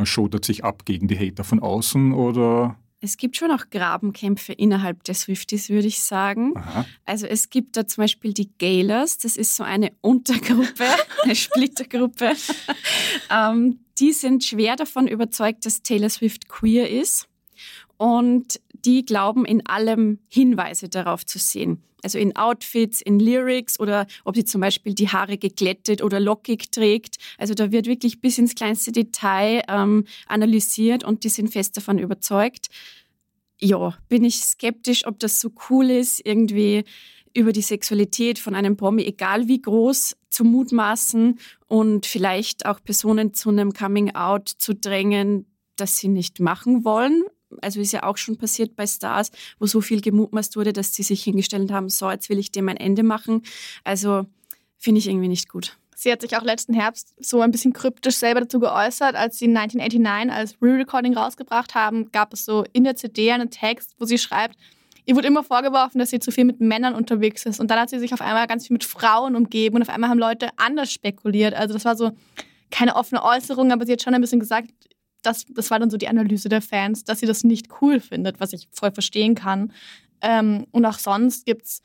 [0.00, 4.52] man schotert sich ab gegen die Hater von außen oder es gibt schon auch Grabenkämpfe
[4.52, 6.52] innerhalb der Swifties, würde ich sagen.
[6.56, 6.84] Aha.
[7.06, 10.84] Also es gibt da zum Beispiel die Gaylers, das ist so eine Untergruppe,
[11.22, 12.32] eine Splittergruppe.
[13.30, 17.26] ähm, die sind schwer davon überzeugt, dass Taylor Swift queer ist.
[17.96, 21.82] Und die glauben in allem Hinweise darauf zu sehen.
[22.02, 26.70] Also in Outfits, in Lyrics oder ob sie zum Beispiel die Haare geglättet oder lockig
[26.70, 27.16] trägt.
[27.38, 31.98] Also da wird wirklich bis ins kleinste Detail ähm, analysiert und die sind fest davon
[31.98, 32.68] überzeugt.
[33.60, 36.84] Ja, bin ich skeptisch, ob das so cool ist, irgendwie
[37.34, 41.38] über die Sexualität von einem Promi, egal wie groß, zu mutmaßen
[41.68, 47.24] und vielleicht auch Personen zu einem Coming-out zu drängen, das sie nicht machen wollen.
[47.60, 51.02] Also ist ja auch schon passiert bei Stars, wo so viel gemutmaßt wurde, dass sie
[51.02, 53.42] sich hingestellt haben, so, jetzt will ich dem ein Ende machen.
[53.84, 54.26] Also
[54.78, 55.76] finde ich irgendwie nicht gut.
[55.94, 59.14] Sie hat sich auch letzten Herbst so ein bisschen kryptisch selber dazu geäußert.
[59.14, 63.94] Als sie 1989 als Re-Recording rausgebracht haben, gab es so in der CD einen Text,
[63.98, 64.56] wo sie schreibt,
[65.04, 67.60] ihr wurde immer vorgeworfen, dass sie zu viel mit Männern unterwegs ist.
[67.60, 70.08] Und dann hat sie sich auf einmal ganz viel mit Frauen umgeben und auf einmal
[70.08, 71.52] haben Leute anders spekuliert.
[71.52, 72.12] Also das war so
[72.70, 74.70] keine offene Äußerung, aber sie hat schon ein bisschen gesagt,
[75.22, 78.40] das, das war dann so die Analyse der Fans, dass sie das nicht cool findet,
[78.40, 79.72] was ich voll verstehen kann.
[80.20, 81.82] Ähm, und auch sonst gibt es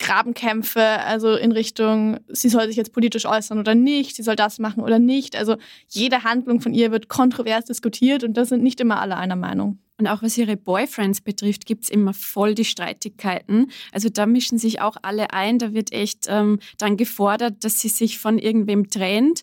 [0.00, 4.58] Grabenkämpfe, also in Richtung, sie soll sich jetzt politisch äußern oder nicht, sie soll das
[4.58, 5.36] machen oder nicht.
[5.36, 5.56] Also
[5.88, 9.78] jede Handlung von ihr wird kontrovers diskutiert und da sind nicht immer alle einer Meinung.
[9.98, 13.70] Und auch was ihre Boyfriends betrifft, gibt es immer voll die Streitigkeiten.
[13.92, 15.58] Also da mischen sich auch alle ein.
[15.58, 19.42] Da wird echt ähm, dann gefordert, dass sie sich von irgendwem trennt.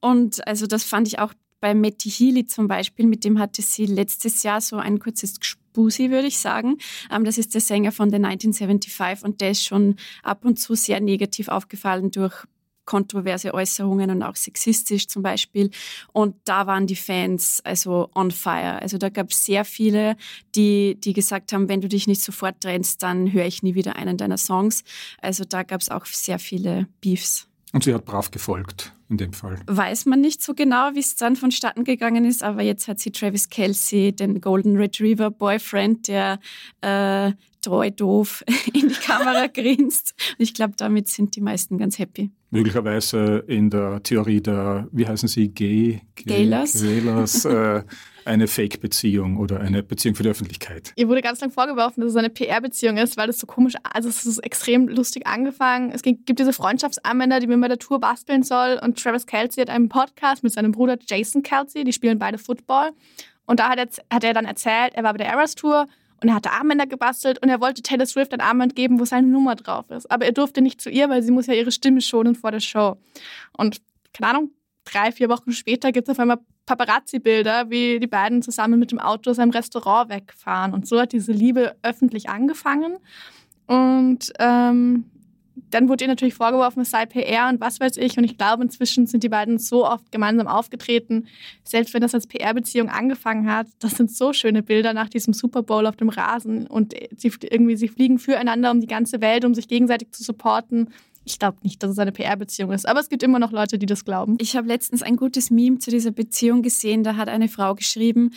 [0.00, 4.42] Und also das fand ich auch bei Healy zum Beispiel, mit dem hatte sie letztes
[4.42, 6.78] Jahr so ein kurzes Gspusi, würde ich sagen.
[7.10, 10.74] Ähm, das ist der Sänger von The 1975 und der ist schon ab und zu
[10.74, 12.44] sehr negativ aufgefallen durch
[12.84, 15.70] kontroverse Äußerungen und auch sexistisch zum Beispiel.
[16.14, 18.80] Und da waren die Fans also on fire.
[18.80, 20.16] Also da gab es sehr viele,
[20.54, 23.96] die, die gesagt haben, wenn du dich nicht sofort trennst, dann höre ich nie wieder
[23.96, 24.84] einen deiner Songs.
[25.20, 27.46] Also da gab es auch sehr viele Beefs.
[27.74, 29.58] Und sie hat brav gefolgt in dem Fall.
[29.66, 33.10] Weiß man nicht so genau, wie es dann vonstatten gegangen ist, aber jetzt hat sie
[33.10, 36.38] Travis Kelsey, den Golden Retriever Boyfriend, der
[36.82, 40.14] äh, treu doof in die Kamera grinst.
[40.38, 42.30] Und ich glaube, damit sind die meisten ganz happy.
[42.50, 47.82] Möglicherweise in der Theorie der, wie heißen sie, Gay, Gaylers, Gaylers äh,
[48.28, 50.92] eine Fake-Beziehung oder eine Beziehung für die Öffentlichkeit.
[50.96, 54.08] Ihr wurde ganz lang vorgeworfen, dass es eine PR-Beziehung ist, weil das so komisch, also
[54.08, 55.90] es ist extrem lustig angefangen.
[55.90, 59.70] Es gibt diese Freundschaftsanwender, die man bei der Tour basteln soll und Travis Kelsey hat
[59.70, 62.90] einen Podcast mit seinem Bruder Jason Kelsey, die spielen beide Football.
[63.46, 65.86] Und da hat er, hat er dann erzählt, er war bei der Eras Tour
[66.20, 69.28] und er hatte Armbänder gebastelt und er wollte Taylor Swift ein Armband geben, wo seine
[69.28, 70.10] Nummer drauf ist.
[70.10, 72.60] Aber er durfte nicht zu ihr, weil sie muss ja ihre Stimme schonen vor der
[72.60, 72.96] Show.
[73.56, 73.80] Und
[74.12, 74.50] keine Ahnung,
[74.90, 78.98] drei, vier Wochen später gibt es auf einmal Paparazzi-Bilder, wie die beiden zusammen mit dem
[78.98, 80.74] Auto aus einem Restaurant wegfahren.
[80.74, 82.98] Und so hat diese Liebe öffentlich angefangen.
[83.66, 85.04] Und ähm,
[85.70, 88.16] dann wurde ihr natürlich vorgeworfen, es sei PR und was weiß ich.
[88.16, 91.26] Und ich glaube, inzwischen sind die beiden so oft gemeinsam aufgetreten.
[91.64, 95.62] Selbst wenn das als PR-Beziehung angefangen hat, das sind so schöne Bilder nach diesem Super
[95.62, 96.66] Bowl auf dem Rasen.
[96.66, 100.90] Und sie, irgendwie, sie fliegen füreinander um die ganze Welt, um sich gegenseitig zu supporten.
[101.28, 103.84] Ich glaube nicht, dass es eine PR-Beziehung ist, aber es gibt immer noch Leute, die
[103.84, 104.36] das glauben.
[104.40, 107.04] Ich habe letztens ein gutes Meme zu dieser Beziehung gesehen.
[107.04, 108.30] Da hat eine Frau geschrieben,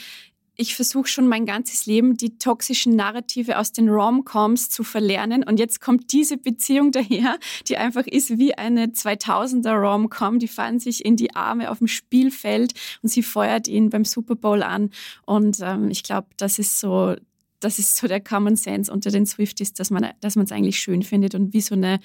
[0.58, 5.44] ich versuche schon mein ganzes Leben, die toxischen Narrative aus den Rom-Coms zu verlernen.
[5.44, 10.40] Und jetzt kommt diese Beziehung daher, die einfach ist wie eine 2000er Rom-Com.
[10.40, 14.36] Die fallen sich in die Arme auf dem Spielfeld und sie feuert ihn beim Super
[14.36, 14.90] Bowl an.
[15.26, 17.16] Und ähm, ich glaube, das ist so,
[17.62, 21.04] das ist so der Common Sense unter den Swifties, dass man dass es eigentlich schön
[21.04, 22.02] findet und wie so eine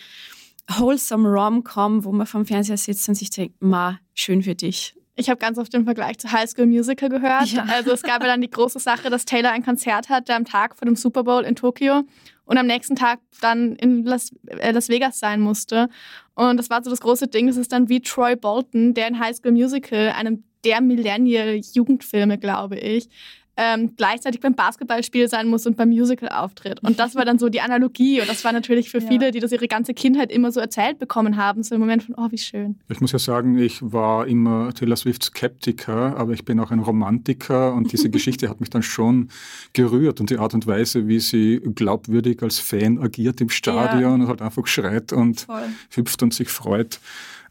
[0.69, 4.95] wholesome Rom-Com, wo man vom Fernseher sitzt und sich denkt, ma, schön für dich.
[5.19, 7.47] Ich habe ganz oft den Vergleich zu High School Musical gehört.
[7.47, 7.65] Ja.
[7.71, 10.77] Also es gab ja dann die große Sache, dass Taylor ein Konzert hatte am Tag
[10.77, 12.03] vor dem Super Bowl in Tokio
[12.45, 15.89] und am nächsten Tag dann in Las, äh, Las Vegas sein musste.
[16.35, 17.47] Und das war so das große Ding.
[17.47, 22.77] Das ist dann wie Troy Bolton, der in High School Musical, einem der Millennial-Jugendfilme, glaube
[22.77, 23.09] ich,
[23.57, 26.83] ähm, gleichzeitig beim Basketballspiel sein muss und beim Musical auftritt.
[26.83, 28.21] Und das war dann so die Analogie.
[28.21, 29.09] Und das war natürlich für ja.
[29.09, 32.14] viele, die das ihre ganze Kindheit immer so erzählt bekommen haben, so ein Moment von,
[32.19, 32.79] oh, wie schön.
[32.88, 36.81] Ich muss ja sagen, ich war immer Taylor Swift Skeptiker, aber ich bin auch ein
[36.81, 39.31] Romantiker und diese Geschichte hat mich dann schon
[39.73, 44.14] gerührt und die Art und Weise, wie sie glaubwürdig als Fan agiert im Stadion ja.
[44.14, 45.62] und halt einfach schreit und Voll.
[45.90, 47.01] hüpft und sich freut.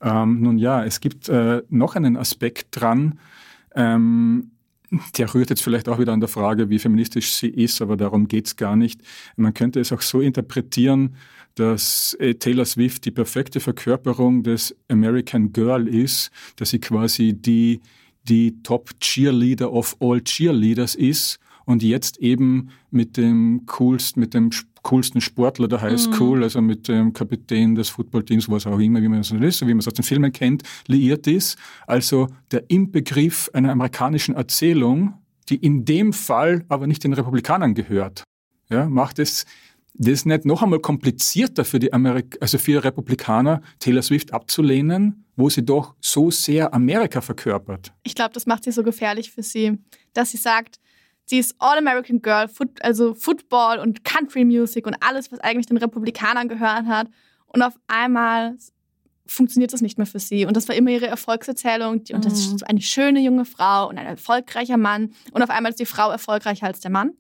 [0.02, 3.20] Ähm, nun ja, es gibt äh, noch einen Aspekt dran.
[3.74, 4.52] Ähm,
[5.18, 8.28] der rührt jetzt vielleicht auch wieder an der Frage, wie feministisch sie ist, aber darum
[8.28, 9.02] geht es gar nicht.
[9.36, 11.16] Man könnte es auch so interpretieren,
[11.56, 17.82] dass äh, Taylor Swift die perfekte Verkörperung des American Girl ist, dass sie quasi die,
[18.24, 24.52] die Top Cheerleader of all Cheerleaders ist und jetzt eben mit dem coolsten, mit dem
[24.86, 26.44] coolsten Sportler der High School, mhm.
[26.44, 29.74] also mit dem Kapitän des Footballteams, was auch immer, wie man das ist, so wie
[29.74, 31.58] man es aus den Filmen kennt, liiert ist.
[31.88, 35.16] Also der Inbegriff einer amerikanischen Erzählung,
[35.50, 38.24] die in dem Fall aber nicht den Republikanern gehört.
[38.70, 39.46] Ja, macht es
[39.98, 45.26] das nicht noch einmal komplizierter für die Amerik also für die Republikaner, Taylor Swift abzulehnen,
[45.36, 47.94] wo sie doch so sehr Amerika verkörpert?
[48.04, 49.80] Ich glaube, das macht sie so gefährlich für sie,
[50.14, 50.80] dass sie sagt,
[51.26, 52.50] sie ist All-American Girl,
[52.82, 57.08] also Football und Country Music und alles, was eigentlich den Republikanern gehört hat.
[57.48, 58.56] Und auf einmal
[59.28, 60.46] funktioniert das nicht mehr für sie.
[60.46, 62.02] Und das war immer ihre Erfolgserzählung.
[62.12, 62.68] Und das ist mhm.
[62.68, 65.14] eine schöne junge Frau und ein erfolgreicher Mann.
[65.32, 67.14] Und auf einmal ist die Frau erfolgreicher als der Mann.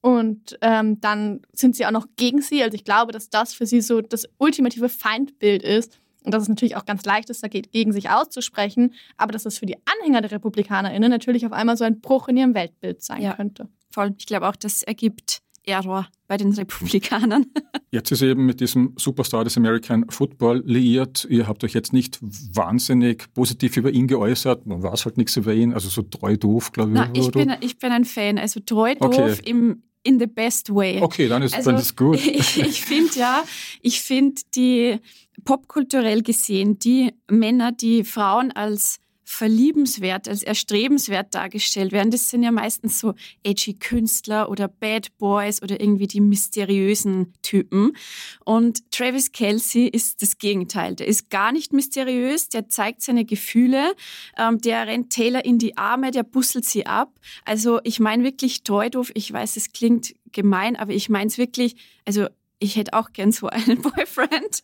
[0.00, 2.62] Und ähm, dann sind sie auch noch gegen sie.
[2.62, 6.00] Also ich glaube, dass das für sie so das ultimative Feindbild ist.
[6.24, 8.94] Und dass es natürlich auch ganz leicht ist, dagegen sich auszusprechen.
[9.16, 12.36] Aber dass das für die Anhänger der RepublikanerInnen natürlich auf einmal so ein Bruch in
[12.36, 13.68] ihrem Weltbild sein ja, könnte.
[13.90, 14.14] Voll.
[14.18, 17.46] Ich glaube auch, das ergibt Error bei den Republikanern.
[17.90, 21.26] Jetzt ist eben mit diesem Superstar des American Football liiert.
[21.28, 24.66] Ihr habt euch jetzt nicht wahnsinnig positiv über ihn geäußert.
[24.66, 25.74] Man weiß halt nichts über ihn.
[25.74, 26.96] Also so treu doof, glaube ich.
[26.96, 28.38] Na, ich, bin, ich bin ein Fan.
[28.38, 29.36] Also treu doof okay.
[29.44, 31.00] im in the best way.
[31.00, 32.16] Okay, dann ist, also, dann ist gut.
[32.16, 33.44] Ich, ich finde ja,
[33.80, 34.98] ich finde die
[35.44, 38.98] popkulturell gesehen, die Männer, die Frauen als
[39.32, 42.10] verliebenswert, als erstrebenswert dargestellt werden.
[42.10, 47.96] Das sind ja meistens so edgy Künstler oder Bad Boys oder irgendwie die mysteriösen Typen.
[48.44, 50.96] Und Travis Kelsey ist das Gegenteil.
[50.96, 53.94] Der ist gar nicht mysteriös, der zeigt seine Gefühle,
[54.36, 57.18] ähm, der rennt Taylor in die Arme, der busselt sie ab.
[57.46, 59.10] Also ich meine wirklich treu doof.
[59.14, 62.26] Ich weiß, es klingt gemein, aber ich meine es wirklich, also
[62.62, 64.62] ich hätte auch gern so einen Boyfriend,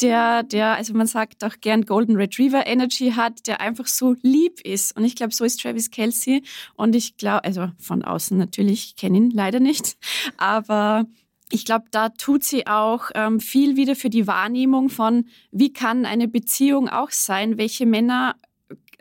[0.00, 4.60] der, der, also man sagt auch gern Golden Retriever Energy hat, der einfach so lieb
[4.62, 4.96] ist.
[4.96, 6.42] Und ich glaube, so ist Travis Kelsey.
[6.74, 9.96] Und ich glaube, also von außen natürlich, ich kenne ihn leider nicht,
[10.36, 11.04] aber
[11.50, 16.04] ich glaube, da tut sie auch ähm, viel wieder für die Wahrnehmung von, wie kann
[16.04, 18.36] eine Beziehung auch sein, welche Männer,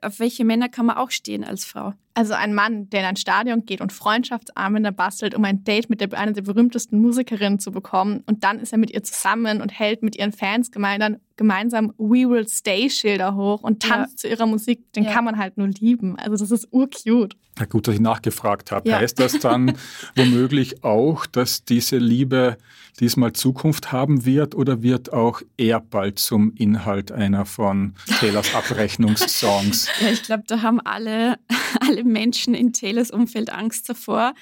[0.01, 1.93] auf welche Männer kann man auch stehen als Frau.
[2.13, 6.01] Also ein Mann, der in ein Stadion geht und Freundschaftsarmbänder bastelt, um ein Date mit
[6.01, 8.23] der, einer der berühmtesten Musikerinnen zu bekommen.
[8.25, 12.27] Und dann ist er mit ihr zusammen und hält mit ihren Fans gemeinsam, gemeinsam We
[12.29, 14.17] Will Stay Schilder hoch und tanzt ja.
[14.17, 14.91] zu ihrer Musik.
[14.93, 15.13] Den ja.
[15.13, 16.17] kann man halt nur lieben.
[16.17, 17.37] Also das ist urcute.
[17.59, 18.89] Na gut, dass ich nachgefragt habe.
[18.89, 18.99] Ja.
[18.99, 19.77] Heißt das dann
[20.15, 22.57] womöglich auch, dass diese Liebe
[22.99, 29.87] diesmal Zukunft haben wird oder wird auch er bald zum Inhalt einer von Taylors Abrechnungssongs?
[30.01, 31.37] Ja, ich glaube, da haben alle,
[31.79, 34.33] alle Menschen in Taylors Umfeld Angst davor.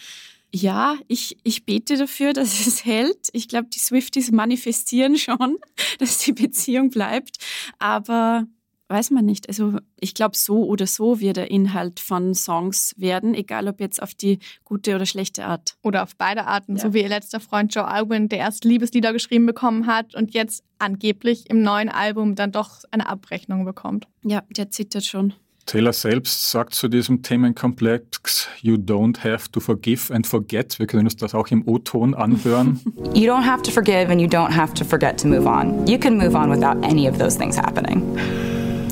[0.53, 3.29] Ja, ich, ich bete dafür, dass es hält.
[3.33, 5.57] Ich glaube, die Swifties manifestieren schon,
[5.99, 7.37] dass die Beziehung bleibt.
[7.79, 8.45] Aber
[8.87, 9.47] weiß man nicht.
[9.47, 14.01] Also ich glaube, so oder so wird der Inhalt von Songs werden, egal ob jetzt
[14.01, 15.75] auf die gute oder schlechte Art.
[15.81, 16.83] Oder auf beide Arten, ja.
[16.83, 20.63] so wie ihr letzter Freund Joe Alwyn, der erst Liebeslieder geschrieben bekommen hat und jetzt
[20.79, 24.07] angeblich im neuen Album dann doch eine Abrechnung bekommt.
[24.23, 25.33] Ja, der zittert schon.
[25.65, 30.77] Taylor selbst sagt zu diesem Themenkomplex, you don't have to forgive and forget.
[30.77, 32.79] Wir können uns das auch im O-Ton anhören.
[33.15, 35.87] You don't have to forgive and you don't have to forget to move on.
[35.87, 38.03] You can move on without any of those things happening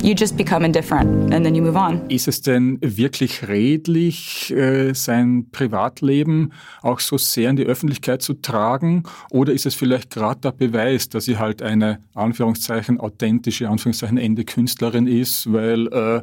[0.04, 2.08] you just become indifferent and then you move on.
[2.10, 6.52] Ist es denn wirklich redlich, äh, sein Privatleben
[6.82, 9.04] auch so sehr in die Öffentlichkeit zu tragen?
[9.30, 14.44] Oder ist es vielleicht gerade der Beweis, dass sie halt eine Anführungszeichen authentische Anführungszeichen Ende
[14.44, 16.22] Künstlerin ist, weil äh,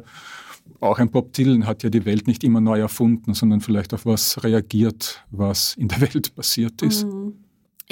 [0.78, 4.06] auch ein Bob Dylan hat ja die Welt nicht immer neu erfunden, sondern vielleicht auf
[4.06, 7.04] was reagiert, was in der Welt passiert ist.
[7.04, 7.34] Mhm.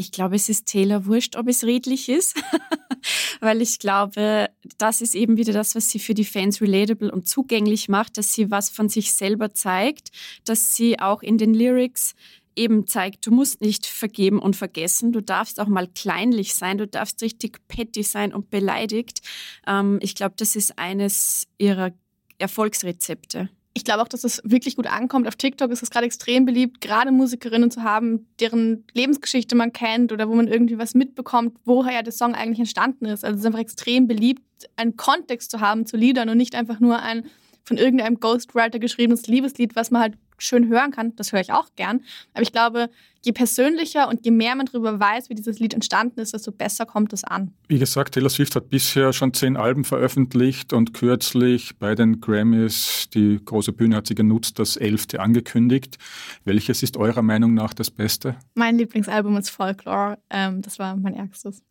[0.01, 2.43] Ich glaube, es ist Taylor wurscht, ob es redlich ist,
[3.41, 4.49] weil ich glaube,
[4.79, 8.33] das ist eben wieder das, was sie für die Fans relatable und zugänglich macht, dass
[8.33, 10.11] sie was von sich selber zeigt,
[10.45, 12.15] dass sie auch in den Lyrics
[12.57, 16.87] eben zeigt, du musst nicht vergeben und vergessen, du darfst auch mal kleinlich sein, du
[16.87, 19.21] darfst richtig petty sein und beleidigt.
[19.67, 21.93] Ähm, ich glaube, das ist eines ihrer
[22.39, 25.29] Erfolgsrezepte ich glaube auch, dass es wirklich gut ankommt.
[25.29, 30.13] Auf TikTok ist es gerade extrem beliebt, gerade Musikerinnen zu haben, deren Lebensgeschichte man kennt
[30.13, 33.25] oder wo man irgendwie was mitbekommt, woher ja der Song eigentlich entstanden ist.
[33.25, 34.43] Also es ist einfach extrem beliebt,
[34.77, 37.27] einen Kontext zu haben zu Liedern und nicht einfach nur ein
[37.65, 41.15] von irgendeinem Ghostwriter geschriebenes Liebeslied, was man halt schön hören kann.
[41.17, 42.03] Das höre ich auch gern.
[42.33, 42.91] Aber ich glaube,
[43.25, 46.87] je persönlicher und je mehr man darüber weiß, wie dieses Lied entstanden ist, desto besser
[46.87, 47.53] kommt es an.
[47.69, 53.09] Wie gesagt, Taylor Swift hat bisher schon zehn Alben veröffentlicht und kürzlich bei den Grammys,
[53.13, 55.99] die große Bühne hat sie genutzt, das elfte angekündigt.
[56.45, 58.37] Welches ist eurer Meinung nach das Beste?
[58.55, 60.19] Mein Lieblingsalbum ist Folklore.
[60.31, 61.63] Ähm, das war mein erstes.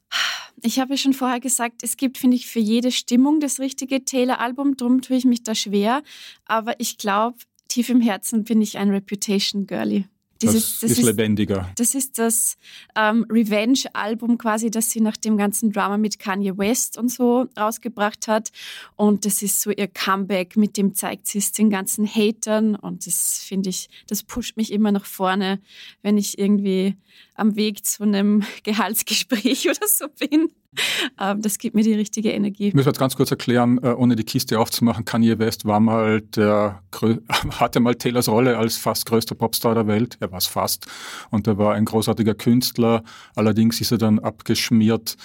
[0.62, 4.04] Ich habe ja schon vorher gesagt, es gibt, finde ich, für jede Stimmung das richtige
[4.04, 4.76] Taylor-Album.
[4.76, 6.04] Darum tue ich mich da schwer.
[6.46, 7.38] Aber ich glaube,
[7.70, 10.06] tief im Herzen bin ich ein Reputation-Girlie.
[10.42, 11.70] Das, das, ist, lebendiger.
[11.76, 12.58] Das ist das
[12.96, 18.30] ähm, Revenge-Album quasi, das sie nach dem ganzen Drama mit Kanye West und so rausgebracht
[18.30, 18.52] hat.
[18.96, 22.76] Und das ist so ihr Comeback, mit dem zeigt sie es den ganzen Hatern.
[22.76, 25.60] Und das finde ich, das pusht mich immer nach vorne,
[26.04, 26.96] wenn ich irgendwie
[27.36, 30.50] am Weg zu einem Gehaltsgespräch oder so bin.
[31.22, 32.70] Ähm, das gibt mir die richtige Energie.
[32.70, 36.22] Ich muss jetzt ganz kurz erklären, äh, ohne die Kiste aufzumachen, Kanye West war mal
[36.22, 36.82] der,
[37.60, 40.18] hatte mal Taylors Rolle als fast größter Popstar der Welt.
[40.22, 40.86] Er war es fast.
[41.30, 43.04] Und er war ein großartiger Künstler.
[43.36, 45.18] Allerdings ist er dann abgeschmiert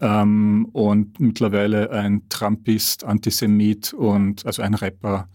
[0.00, 5.28] ähm, und mittlerweile ein Trumpist, Antisemit und also ein Rapper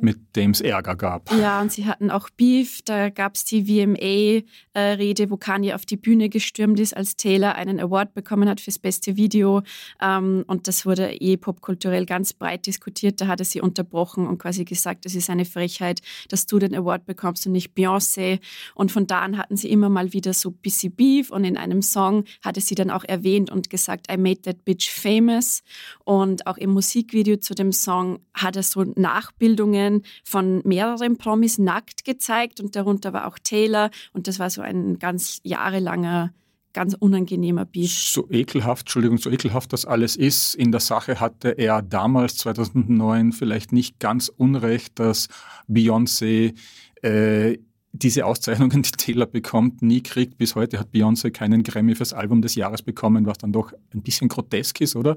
[0.00, 1.30] mit dem es Ärger gab.
[1.32, 2.82] Ja, und sie hatten auch Beef.
[2.84, 7.80] Da gab es die VMA-Rede, wo Kanye auf die Bühne gestürmt ist, als Taylor einen
[7.80, 9.62] Award bekommen hat fürs beste Video.
[10.00, 13.20] Ähm, und das wurde eh popkulturell ganz breit diskutiert.
[13.20, 16.74] Da hat er sie unterbrochen und quasi gesagt, es ist eine Frechheit, dass du den
[16.74, 18.40] Award bekommst und nicht Beyoncé.
[18.74, 21.30] Und von da an hatten sie immer mal wieder so busy Beef.
[21.30, 24.90] Und in einem Song hatte sie dann auch erwähnt und gesagt, I made that bitch
[24.90, 25.62] famous.
[26.04, 31.58] Und auch im Musikvideo zu dem Song hat er so Nachbildungen Szenen von mehreren Promis
[31.58, 36.32] nackt gezeigt und darunter war auch Taylor und das war so ein ganz jahrelanger
[36.72, 37.92] ganz unangenehmer Beef.
[37.92, 43.30] So ekelhaft, Entschuldigung, so ekelhaft das alles ist, in der Sache hatte er damals 2009
[43.30, 45.28] vielleicht nicht ganz unrecht, dass
[45.68, 46.54] Beyoncé
[47.02, 47.58] äh,
[47.92, 50.36] diese Auszeichnungen, die Taylor bekommt, nie kriegt.
[50.36, 54.02] Bis heute hat Beyoncé keinen Grammy fürs Album des Jahres bekommen, was dann doch ein
[54.02, 55.16] bisschen grotesk ist, oder?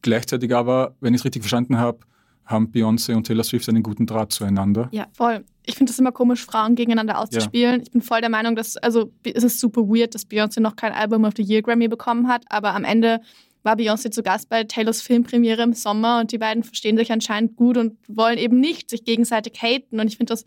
[0.00, 1.98] Gleichzeitig aber, wenn ich es richtig verstanden habe,
[2.46, 4.88] haben Beyoncé und Taylor Swift einen guten Draht zueinander.
[4.92, 5.44] Ja, voll.
[5.64, 7.76] Ich finde es immer komisch, Frauen gegeneinander auszuspielen.
[7.76, 7.82] Ja.
[7.82, 10.92] Ich bin voll der Meinung, dass, also es ist super weird, dass Beyoncé noch kein
[10.92, 13.20] Album of the Year Grammy bekommen hat, aber am Ende
[13.64, 17.56] war Beyoncé zu Gast bei Taylors Filmpremiere im Sommer und die beiden verstehen sich anscheinend
[17.56, 19.98] gut und wollen eben nicht sich gegenseitig haten.
[19.98, 20.46] Und ich finde das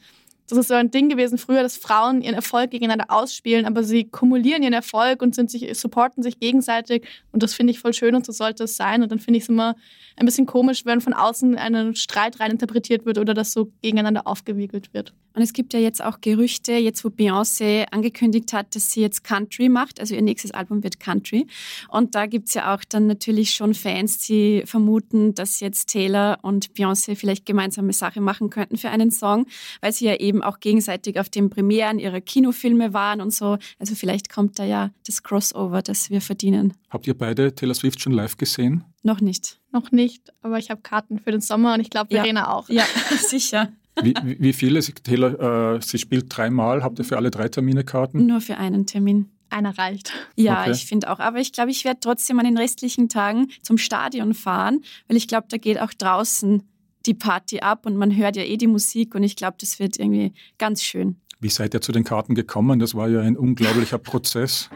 [0.50, 4.06] das ist so ein Ding gewesen früher, dass Frauen ihren Erfolg gegeneinander ausspielen, aber sie
[4.06, 7.06] kumulieren ihren Erfolg und sind sich, supporten sich gegenseitig.
[7.32, 9.04] Und das finde ich voll schön und so sollte es sein.
[9.04, 9.76] Und dann finde ich es immer
[10.16, 14.26] ein bisschen komisch, wenn von außen ein Streit rein interpretiert wird oder das so gegeneinander
[14.26, 15.14] aufgewiegelt wird.
[15.34, 19.24] Und es gibt ja jetzt auch Gerüchte, jetzt wo Beyoncé angekündigt hat, dass sie jetzt
[19.24, 21.48] Country macht, also ihr nächstes Album wird Country.
[21.90, 26.40] Und da gibt es ja auch dann natürlich schon Fans, die vermuten, dass jetzt Taylor
[26.42, 29.46] und Beyoncé vielleicht gemeinsame Sache machen könnten für einen Song,
[29.82, 33.58] weil sie ja eben auch gegenseitig auf den Premieren ihrer Kinofilme waren und so.
[33.78, 36.74] Also vielleicht kommt da ja das Crossover, das wir verdienen.
[36.90, 38.84] Habt ihr beide Taylor Swift schon live gesehen?
[39.04, 39.60] Noch nicht.
[39.72, 42.52] Noch nicht, aber ich habe Karten für den Sommer und ich glaube Verena ja.
[42.52, 42.70] auch.
[42.70, 42.86] Ja,
[43.18, 43.72] sicher.
[44.04, 44.80] Wie, wie viele?
[44.82, 46.84] Taylor, äh, sie spielt dreimal.
[46.84, 48.26] Habt ihr für alle drei Termine Karten?
[48.26, 49.30] Nur für einen Termin.
[49.52, 50.14] Einer reicht.
[50.36, 50.72] Ja, okay.
[50.72, 51.20] ich finde auch.
[51.20, 55.28] Aber ich glaube, ich werde trotzdem an den restlichen Tagen zum Stadion fahren, weil ich
[55.28, 56.64] glaube, da geht auch draußen
[57.06, 59.98] die Party ab und man hört ja eh die Musik und ich glaube, das wird
[59.98, 61.16] irgendwie ganz schön.
[61.42, 62.80] Wie seid ihr zu den Karten gekommen?
[62.80, 64.70] Das war ja ein unglaublicher Prozess,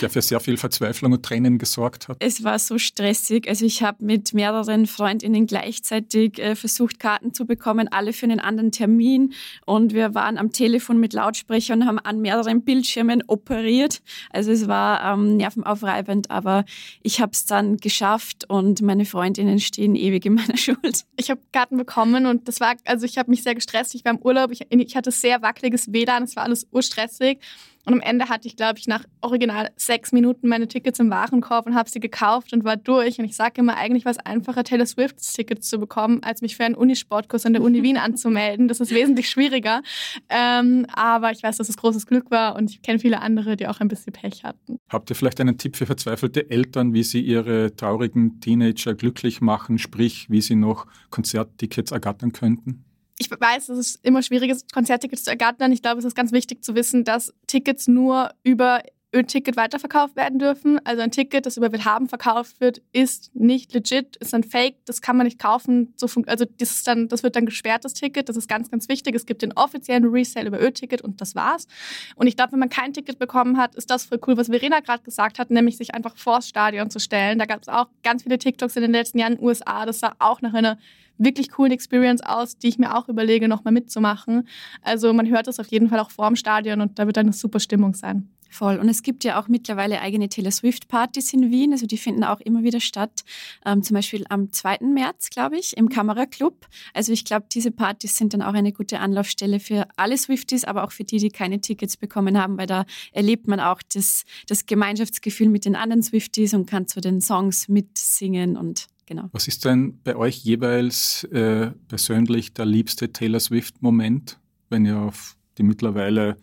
[0.00, 2.18] der für sehr viel Verzweiflung und Tränen gesorgt hat.
[2.20, 3.48] Es war so stressig.
[3.48, 8.38] Also ich habe mit mehreren Freundinnen gleichzeitig äh, versucht, Karten zu bekommen, alle für einen
[8.38, 9.32] anderen Termin.
[9.66, 14.00] Und wir waren am Telefon mit Lautsprechern und haben an mehreren Bildschirmen operiert.
[14.30, 16.64] Also es war ähm, nervenaufreibend, aber
[17.02, 21.06] ich habe es dann geschafft und meine Freundinnen stehen ewig in meiner Schuld.
[21.16, 23.96] Ich habe Karten bekommen und das war, also ich habe mich sehr gestresst.
[23.96, 27.40] Ich war im Urlaub, ich, ich hatte sehr wackeliges WLAN WLAN, es war alles urstressig.
[27.86, 31.66] Und am Ende hatte ich, glaube ich, nach original sechs Minuten meine Tickets im Warenkorb
[31.66, 33.18] und habe sie gekauft und war durch.
[33.18, 36.56] Und ich sage immer, eigentlich war es einfacher, Taylor Swifts Tickets zu bekommen, als mich
[36.56, 38.68] für einen Unisportkurs an der Uni Wien anzumelden.
[38.68, 39.82] Das ist wesentlich schwieriger.
[40.30, 43.66] Ähm, aber ich weiß, dass es großes Glück war und ich kenne viele andere, die
[43.66, 44.78] auch ein bisschen Pech hatten.
[44.88, 49.78] Habt ihr vielleicht einen Tipp für verzweifelte Eltern, wie sie ihre traurigen Teenager glücklich machen,
[49.78, 52.84] sprich, wie sie noch Konzerttickets ergattern könnten?
[53.18, 55.72] Ich weiß, es ist immer schwierig, Konzerttickets zu ergattern.
[55.72, 58.82] Ich glaube, es ist ganz wichtig zu wissen, dass Tickets nur über
[59.14, 60.84] Ö-Ticket weiterverkauft werden dürfen.
[60.84, 65.00] Also ein Ticket, das über Willhaben verkauft wird, ist nicht legit, ist ein Fake, das
[65.00, 65.94] kann man nicht kaufen.
[66.26, 68.28] also das, ist dann, das wird dann gesperrt, das Ticket.
[68.28, 69.14] Das ist ganz, ganz wichtig.
[69.14, 71.68] Es gibt den offiziellen Resale über Ö-Ticket und das war's.
[72.16, 74.80] Und ich glaube, wenn man kein Ticket bekommen hat, ist das voll cool, was Verena
[74.80, 77.38] gerade gesagt hat, nämlich sich einfach vors Stadion zu stellen.
[77.38, 79.86] Da gab es auch ganz viele TikToks in den letzten Jahren in den USA.
[79.86, 80.76] Das sah auch nach einer
[81.18, 84.48] wirklich coolen Experience aus, die ich mir auch überlege, nochmal mitzumachen.
[84.82, 87.32] Also man hört das auf jeden Fall auch vor dem Stadion und da wird eine
[87.32, 88.28] super Stimmung sein.
[88.54, 88.76] Voll.
[88.76, 91.72] Und es gibt ja auch mittlerweile eigene Taylor Swift-Partys in Wien.
[91.72, 93.24] Also die finden auch immer wieder statt.
[93.66, 94.78] Ähm, zum Beispiel am 2.
[94.82, 96.68] März, glaube ich, im Kameraclub.
[96.92, 100.84] Also ich glaube, diese Partys sind dann auch eine gute Anlaufstelle für alle Swifties, aber
[100.84, 104.66] auch für die, die keine Tickets bekommen haben, weil da erlebt man auch das, das
[104.66, 109.28] Gemeinschaftsgefühl mit den anderen Swifties und kann zu den Songs mitsingen und Genau.
[109.32, 114.38] Was ist denn bei euch jeweils äh, persönlich der liebste Taylor Swift-Moment,
[114.70, 116.36] wenn ihr auf die mittlerweile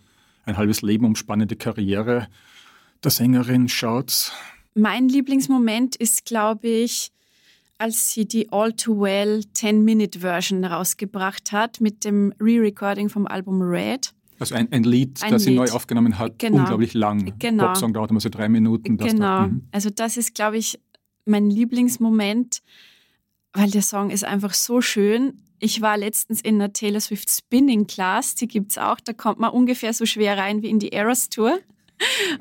[0.46, 2.28] ein halbes Leben umspannende Karriere
[3.04, 4.32] der Sängerin schaut?
[4.74, 7.12] Mein Lieblingsmoment ist, glaube ich,
[7.78, 14.14] als sie die All Too Well 10-Minute-Version rausgebracht hat mit dem Re-Recording vom Album Red.
[14.38, 16.60] Also ein, ein Lied, ein das sie neu aufgenommen hat, genau.
[16.60, 17.34] unglaublich lang.
[17.40, 17.68] Genau.
[17.68, 18.98] Popsong dauert immer so drei Minuten.
[18.98, 19.48] genau.
[19.48, 19.64] Mhm.
[19.72, 20.80] Also das ist, glaube ich,
[21.26, 22.62] mein Lieblingsmoment,
[23.54, 25.44] weil der Song ist einfach so schön.
[25.60, 29.00] Ich war letztens in der Taylor Swift Spinning Class, die gibt es auch.
[29.00, 31.60] Da kommt man ungefähr so schwer rein wie in die Eras Tour.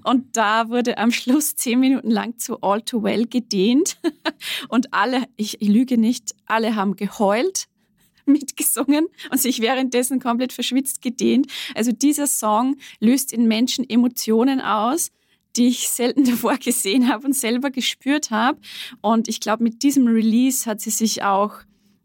[0.05, 3.99] Und da wurde am Schluss zehn Minuten lang zu All Too Well gedehnt.
[4.68, 7.66] Und alle, ich, ich lüge nicht, alle haben geheult
[8.26, 11.47] mitgesungen und sich währenddessen komplett verschwitzt gedehnt.
[11.74, 15.11] Also dieser Song löst in Menschen Emotionen aus,
[15.57, 18.59] die ich selten davor gesehen habe und selber gespürt habe.
[19.01, 21.55] Und ich glaube, mit diesem Release hat sie sich auch,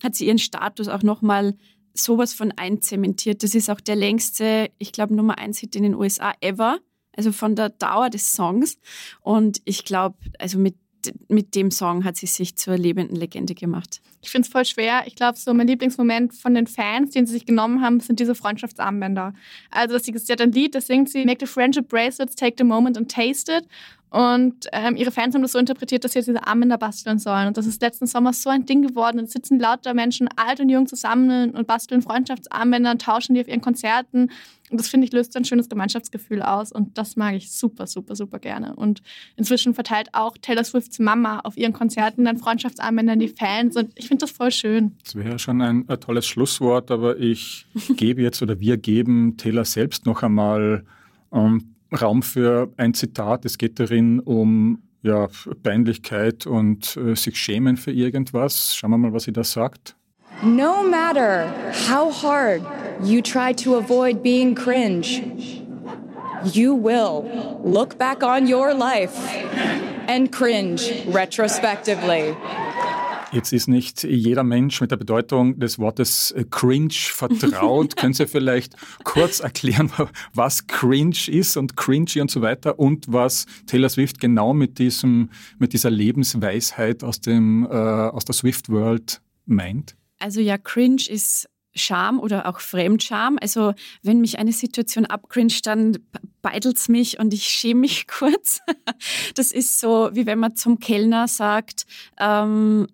[0.03, 1.55] hat sie ihren Status auch nochmal
[1.93, 3.43] sowas von einzementiert.
[3.43, 6.79] Das ist auch der längste, ich glaube, Nummer eins Hit in den USA ever.
[7.17, 8.77] Also von der Dauer des Songs.
[9.21, 10.75] Und ich glaube, also mit
[11.27, 14.01] mit dem Song hat sie sich zur lebenden Legende gemacht.
[14.21, 15.03] Ich finde es voll schwer.
[15.05, 18.35] Ich glaube, so mein Lieblingsmoment von den Fans, den sie sich genommen haben, sind diese
[18.35, 19.33] Freundschaftsarmbänder.
[19.69, 22.55] Also, dass sie, sie hat ein Lied, das singt sie, Make the Friendship Bracelets, take
[22.57, 23.65] the moment and taste it.
[24.15, 27.47] Und ähm, ihre Fans haben das so interpretiert, dass sie jetzt diese Armbänder basteln sollen.
[27.47, 29.19] Und das ist letzten Sommer so ein Ding geworden.
[29.19, 33.49] Und sitzen lauter Menschen, alt und jung, zusammen und basteln Freundschaftsarmbänder und tauschen die auf
[33.49, 34.31] ihren Konzerten.
[34.71, 36.71] Und das finde ich löst ein schönes Gemeinschaftsgefühl aus.
[36.71, 38.73] Und das mag ich super, super, super gerne.
[38.77, 39.01] Und
[39.35, 43.75] inzwischen verteilt auch Taylor Swifts Mama auf ihren Konzerten dann Freundschaftsarmbänder an die Fans.
[43.75, 44.95] Und ich finde das voll schön.
[45.03, 47.65] Das wäre schon ein, ein tolles Schlusswort, aber ich
[47.97, 50.85] gebe jetzt oder wir geben Taylor selbst noch einmal
[51.33, 53.45] ähm, Raum für ein Zitat.
[53.45, 55.27] Es geht darin um ja,
[55.63, 58.75] Peinlichkeit und äh, sich schämen für irgendwas.
[58.75, 59.95] Schauen wir mal, was sie da sagt.
[60.43, 61.47] No matter
[61.87, 62.61] how hard
[63.03, 65.21] you try to avoid being cringe,
[66.43, 67.23] you will
[67.63, 69.15] look back on your life
[70.07, 72.35] and cringe retrospectively.
[73.35, 77.95] Jetzt ist nicht jeder Mensch mit der Bedeutung des Wortes äh, cringe vertraut.
[77.97, 79.91] Können Sie vielleicht kurz erklären,
[80.33, 85.31] was cringe ist und cringy und so weiter und was Taylor Swift genau mit diesem,
[85.59, 89.97] mit dieser Lebensweisheit aus dem, äh, aus der Swift World meint?
[90.19, 93.37] Also ja, cringe ist Scham oder auch Fremdscham.
[93.41, 95.97] Also wenn mich eine Situation abcringt, dann
[96.41, 98.61] beidelt es mich und ich schäme mich kurz.
[99.33, 101.85] Das ist so, wie wenn man zum Kellner sagt,
[102.17, 102.87] ähm,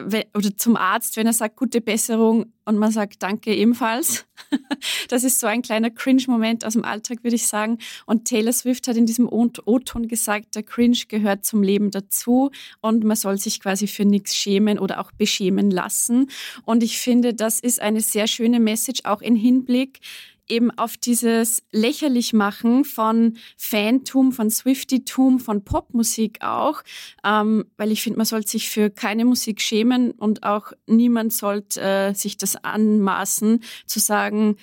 [0.00, 4.26] oder zum Arzt, wenn er sagt, gute Besserung und man sagt Danke ebenfalls.
[5.08, 7.78] Das ist so ein kleiner Cringe-Moment aus dem Alltag, würde ich sagen.
[8.06, 13.04] Und Taylor Swift hat in diesem O-Ton gesagt, der Cringe gehört zum Leben dazu und
[13.04, 16.30] man soll sich quasi für nichts schämen oder auch beschämen lassen.
[16.64, 20.00] Und ich finde, das ist eine sehr schöne Message, auch in Hinblick
[20.48, 26.82] eben auf dieses Lächerlichmachen von Fantum, von Swiftitum, von Popmusik auch,
[27.24, 31.80] ähm, weil ich finde, man sollte sich für keine Musik schämen und auch niemand sollte
[31.80, 34.56] äh, sich das anmaßen, zu sagen,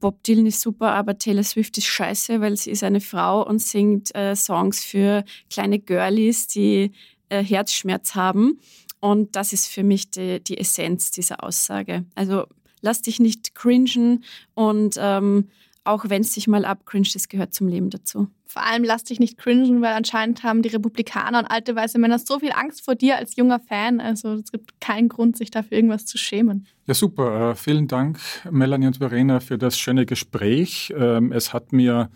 [0.00, 3.60] Bob Dylan ist super, aber Taylor Swift ist scheiße, weil sie ist eine Frau und
[3.60, 6.92] singt äh, Songs für kleine Girlies, die
[7.28, 8.60] äh, Herzschmerz haben.
[9.00, 12.04] Und das ist für mich die, die Essenz dieser Aussage.
[12.14, 12.46] Also
[12.82, 14.24] lass dich nicht cringen
[14.54, 15.48] und ähm,
[15.88, 18.28] auch wenn es sich mal abcringt, das gehört zum Leben dazu.
[18.46, 22.18] Vor allem lass dich nicht cringen, weil anscheinend haben die Republikaner und alte weiße Männer
[22.18, 24.00] so viel Angst vor dir als junger Fan.
[24.00, 26.66] Also es gibt keinen Grund, sich dafür irgendwas zu schämen.
[26.86, 27.50] Ja, super.
[27.50, 28.20] Äh, vielen Dank,
[28.50, 30.92] Melanie und Verena, für das schöne Gespräch.
[30.96, 32.10] Ähm, es hat mir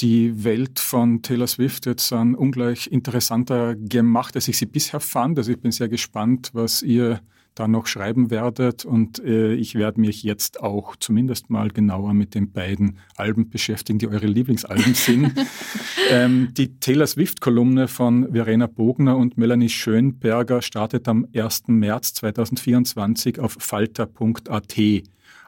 [0.00, 5.38] die Welt von Taylor Swift jetzt an ungleich interessanter gemacht, als ich sie bisher fand.
[5.38, 7.20] Also ich bin sehr gespannt, was ihr
[7.54, 8.84] da noch schreiben werdet.
[8.84, 13.98] Und äh, ich werde mich jetzt auch zumindest mal genauer mit den beiden Alben beschäftigen,
[13.98, 15.32] die eure Lieblingsalben sind.
[16.10, 21.64] ähm, die Taylor Swift-Kolumne von Verena Bogner und Melanie Schönberger startet am 1.
[21.68, 24.76] März 2024 auf falter.at.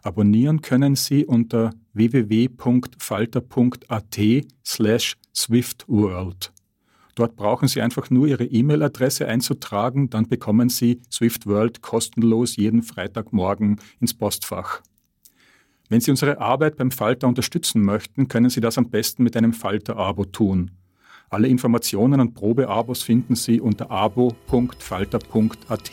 [0.02, 4.20] Abonnieren können Sie unter www.falter.at
[4.64, 6.53] slash swiftworld.
[7.14, 12.82] Dort brauchen Sie einfach nur Ihre E-Mail-Adresse einzutragen, dann bekommen Sie Swift World kostenlos jeden
[12.82, 14.82] Freitagmorgen ins Postfach.
[15.88, 19.52] Wenn Sie unsere Arbeit beim Falter unterstützen möchten, können Sie das am besten mit einem
[19.52, 20.72] Falter-Abo tun.
[21.30, 25.90] Alle Informationen und Probeabos finden Sie unter abo.falter.at.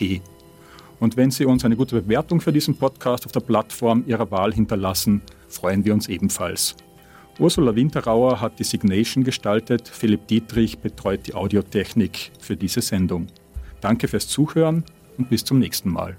[1.00, 4.54] Und wenn Sie uns eine gute Bewertung für diesen Podcast auf der Plattform Ihrer Wahl
[4.54, 6.76] hinterlassen, freuen wir uns ebenfalls.
[7.40, 13.28] Ursula Winterauer hat die Signation gestaltet, Philipp Dietrich betreut die Audiotechnik für diese Sendung.
[13.80, 14.84] Danke fürs Zuhören
[15.18, 16.18] und bis zum nächsten Mal.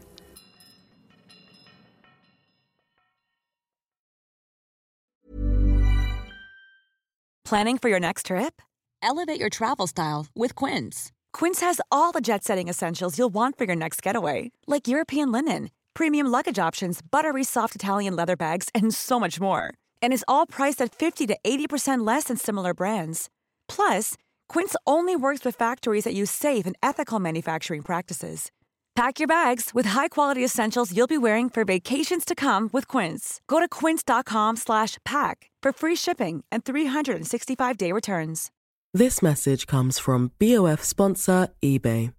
[7.45, 8.63] Planning for your next trip?
[9.03, 11.13] Elevate your travel style with Quince.
[11.35, 15.31] Quince has all the jet setting essentials you'll want for your next getaway, like European
[15.31, 19.75] linen, premium luggage options, buttery soft Italian leather bags, and so much more.
[20.03, 23.29] And is all priced at 50 to 80% less than similar brands.
[23.69, 24.17] Plus,
[24.49, 28.51] Quince only works with factories that use safe and ethical manufacturing practices.
[28.95, 33.41] Pack your bags with high-quality essentials you'll be wearing for vacations to come with Quince.
[33.49, 38.51] Go to quince.com/pack for free shipping and 365-day returns.
[38.93, 42.13] This message comes from BOF sponsor eBay.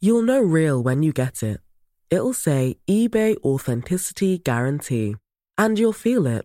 [0.00, 1.60] You'll know real when you get it.
[2.10, 5.14] It'll say eBay Authenticity Guarantee.
[5.56, 6.44] And you'll feel it.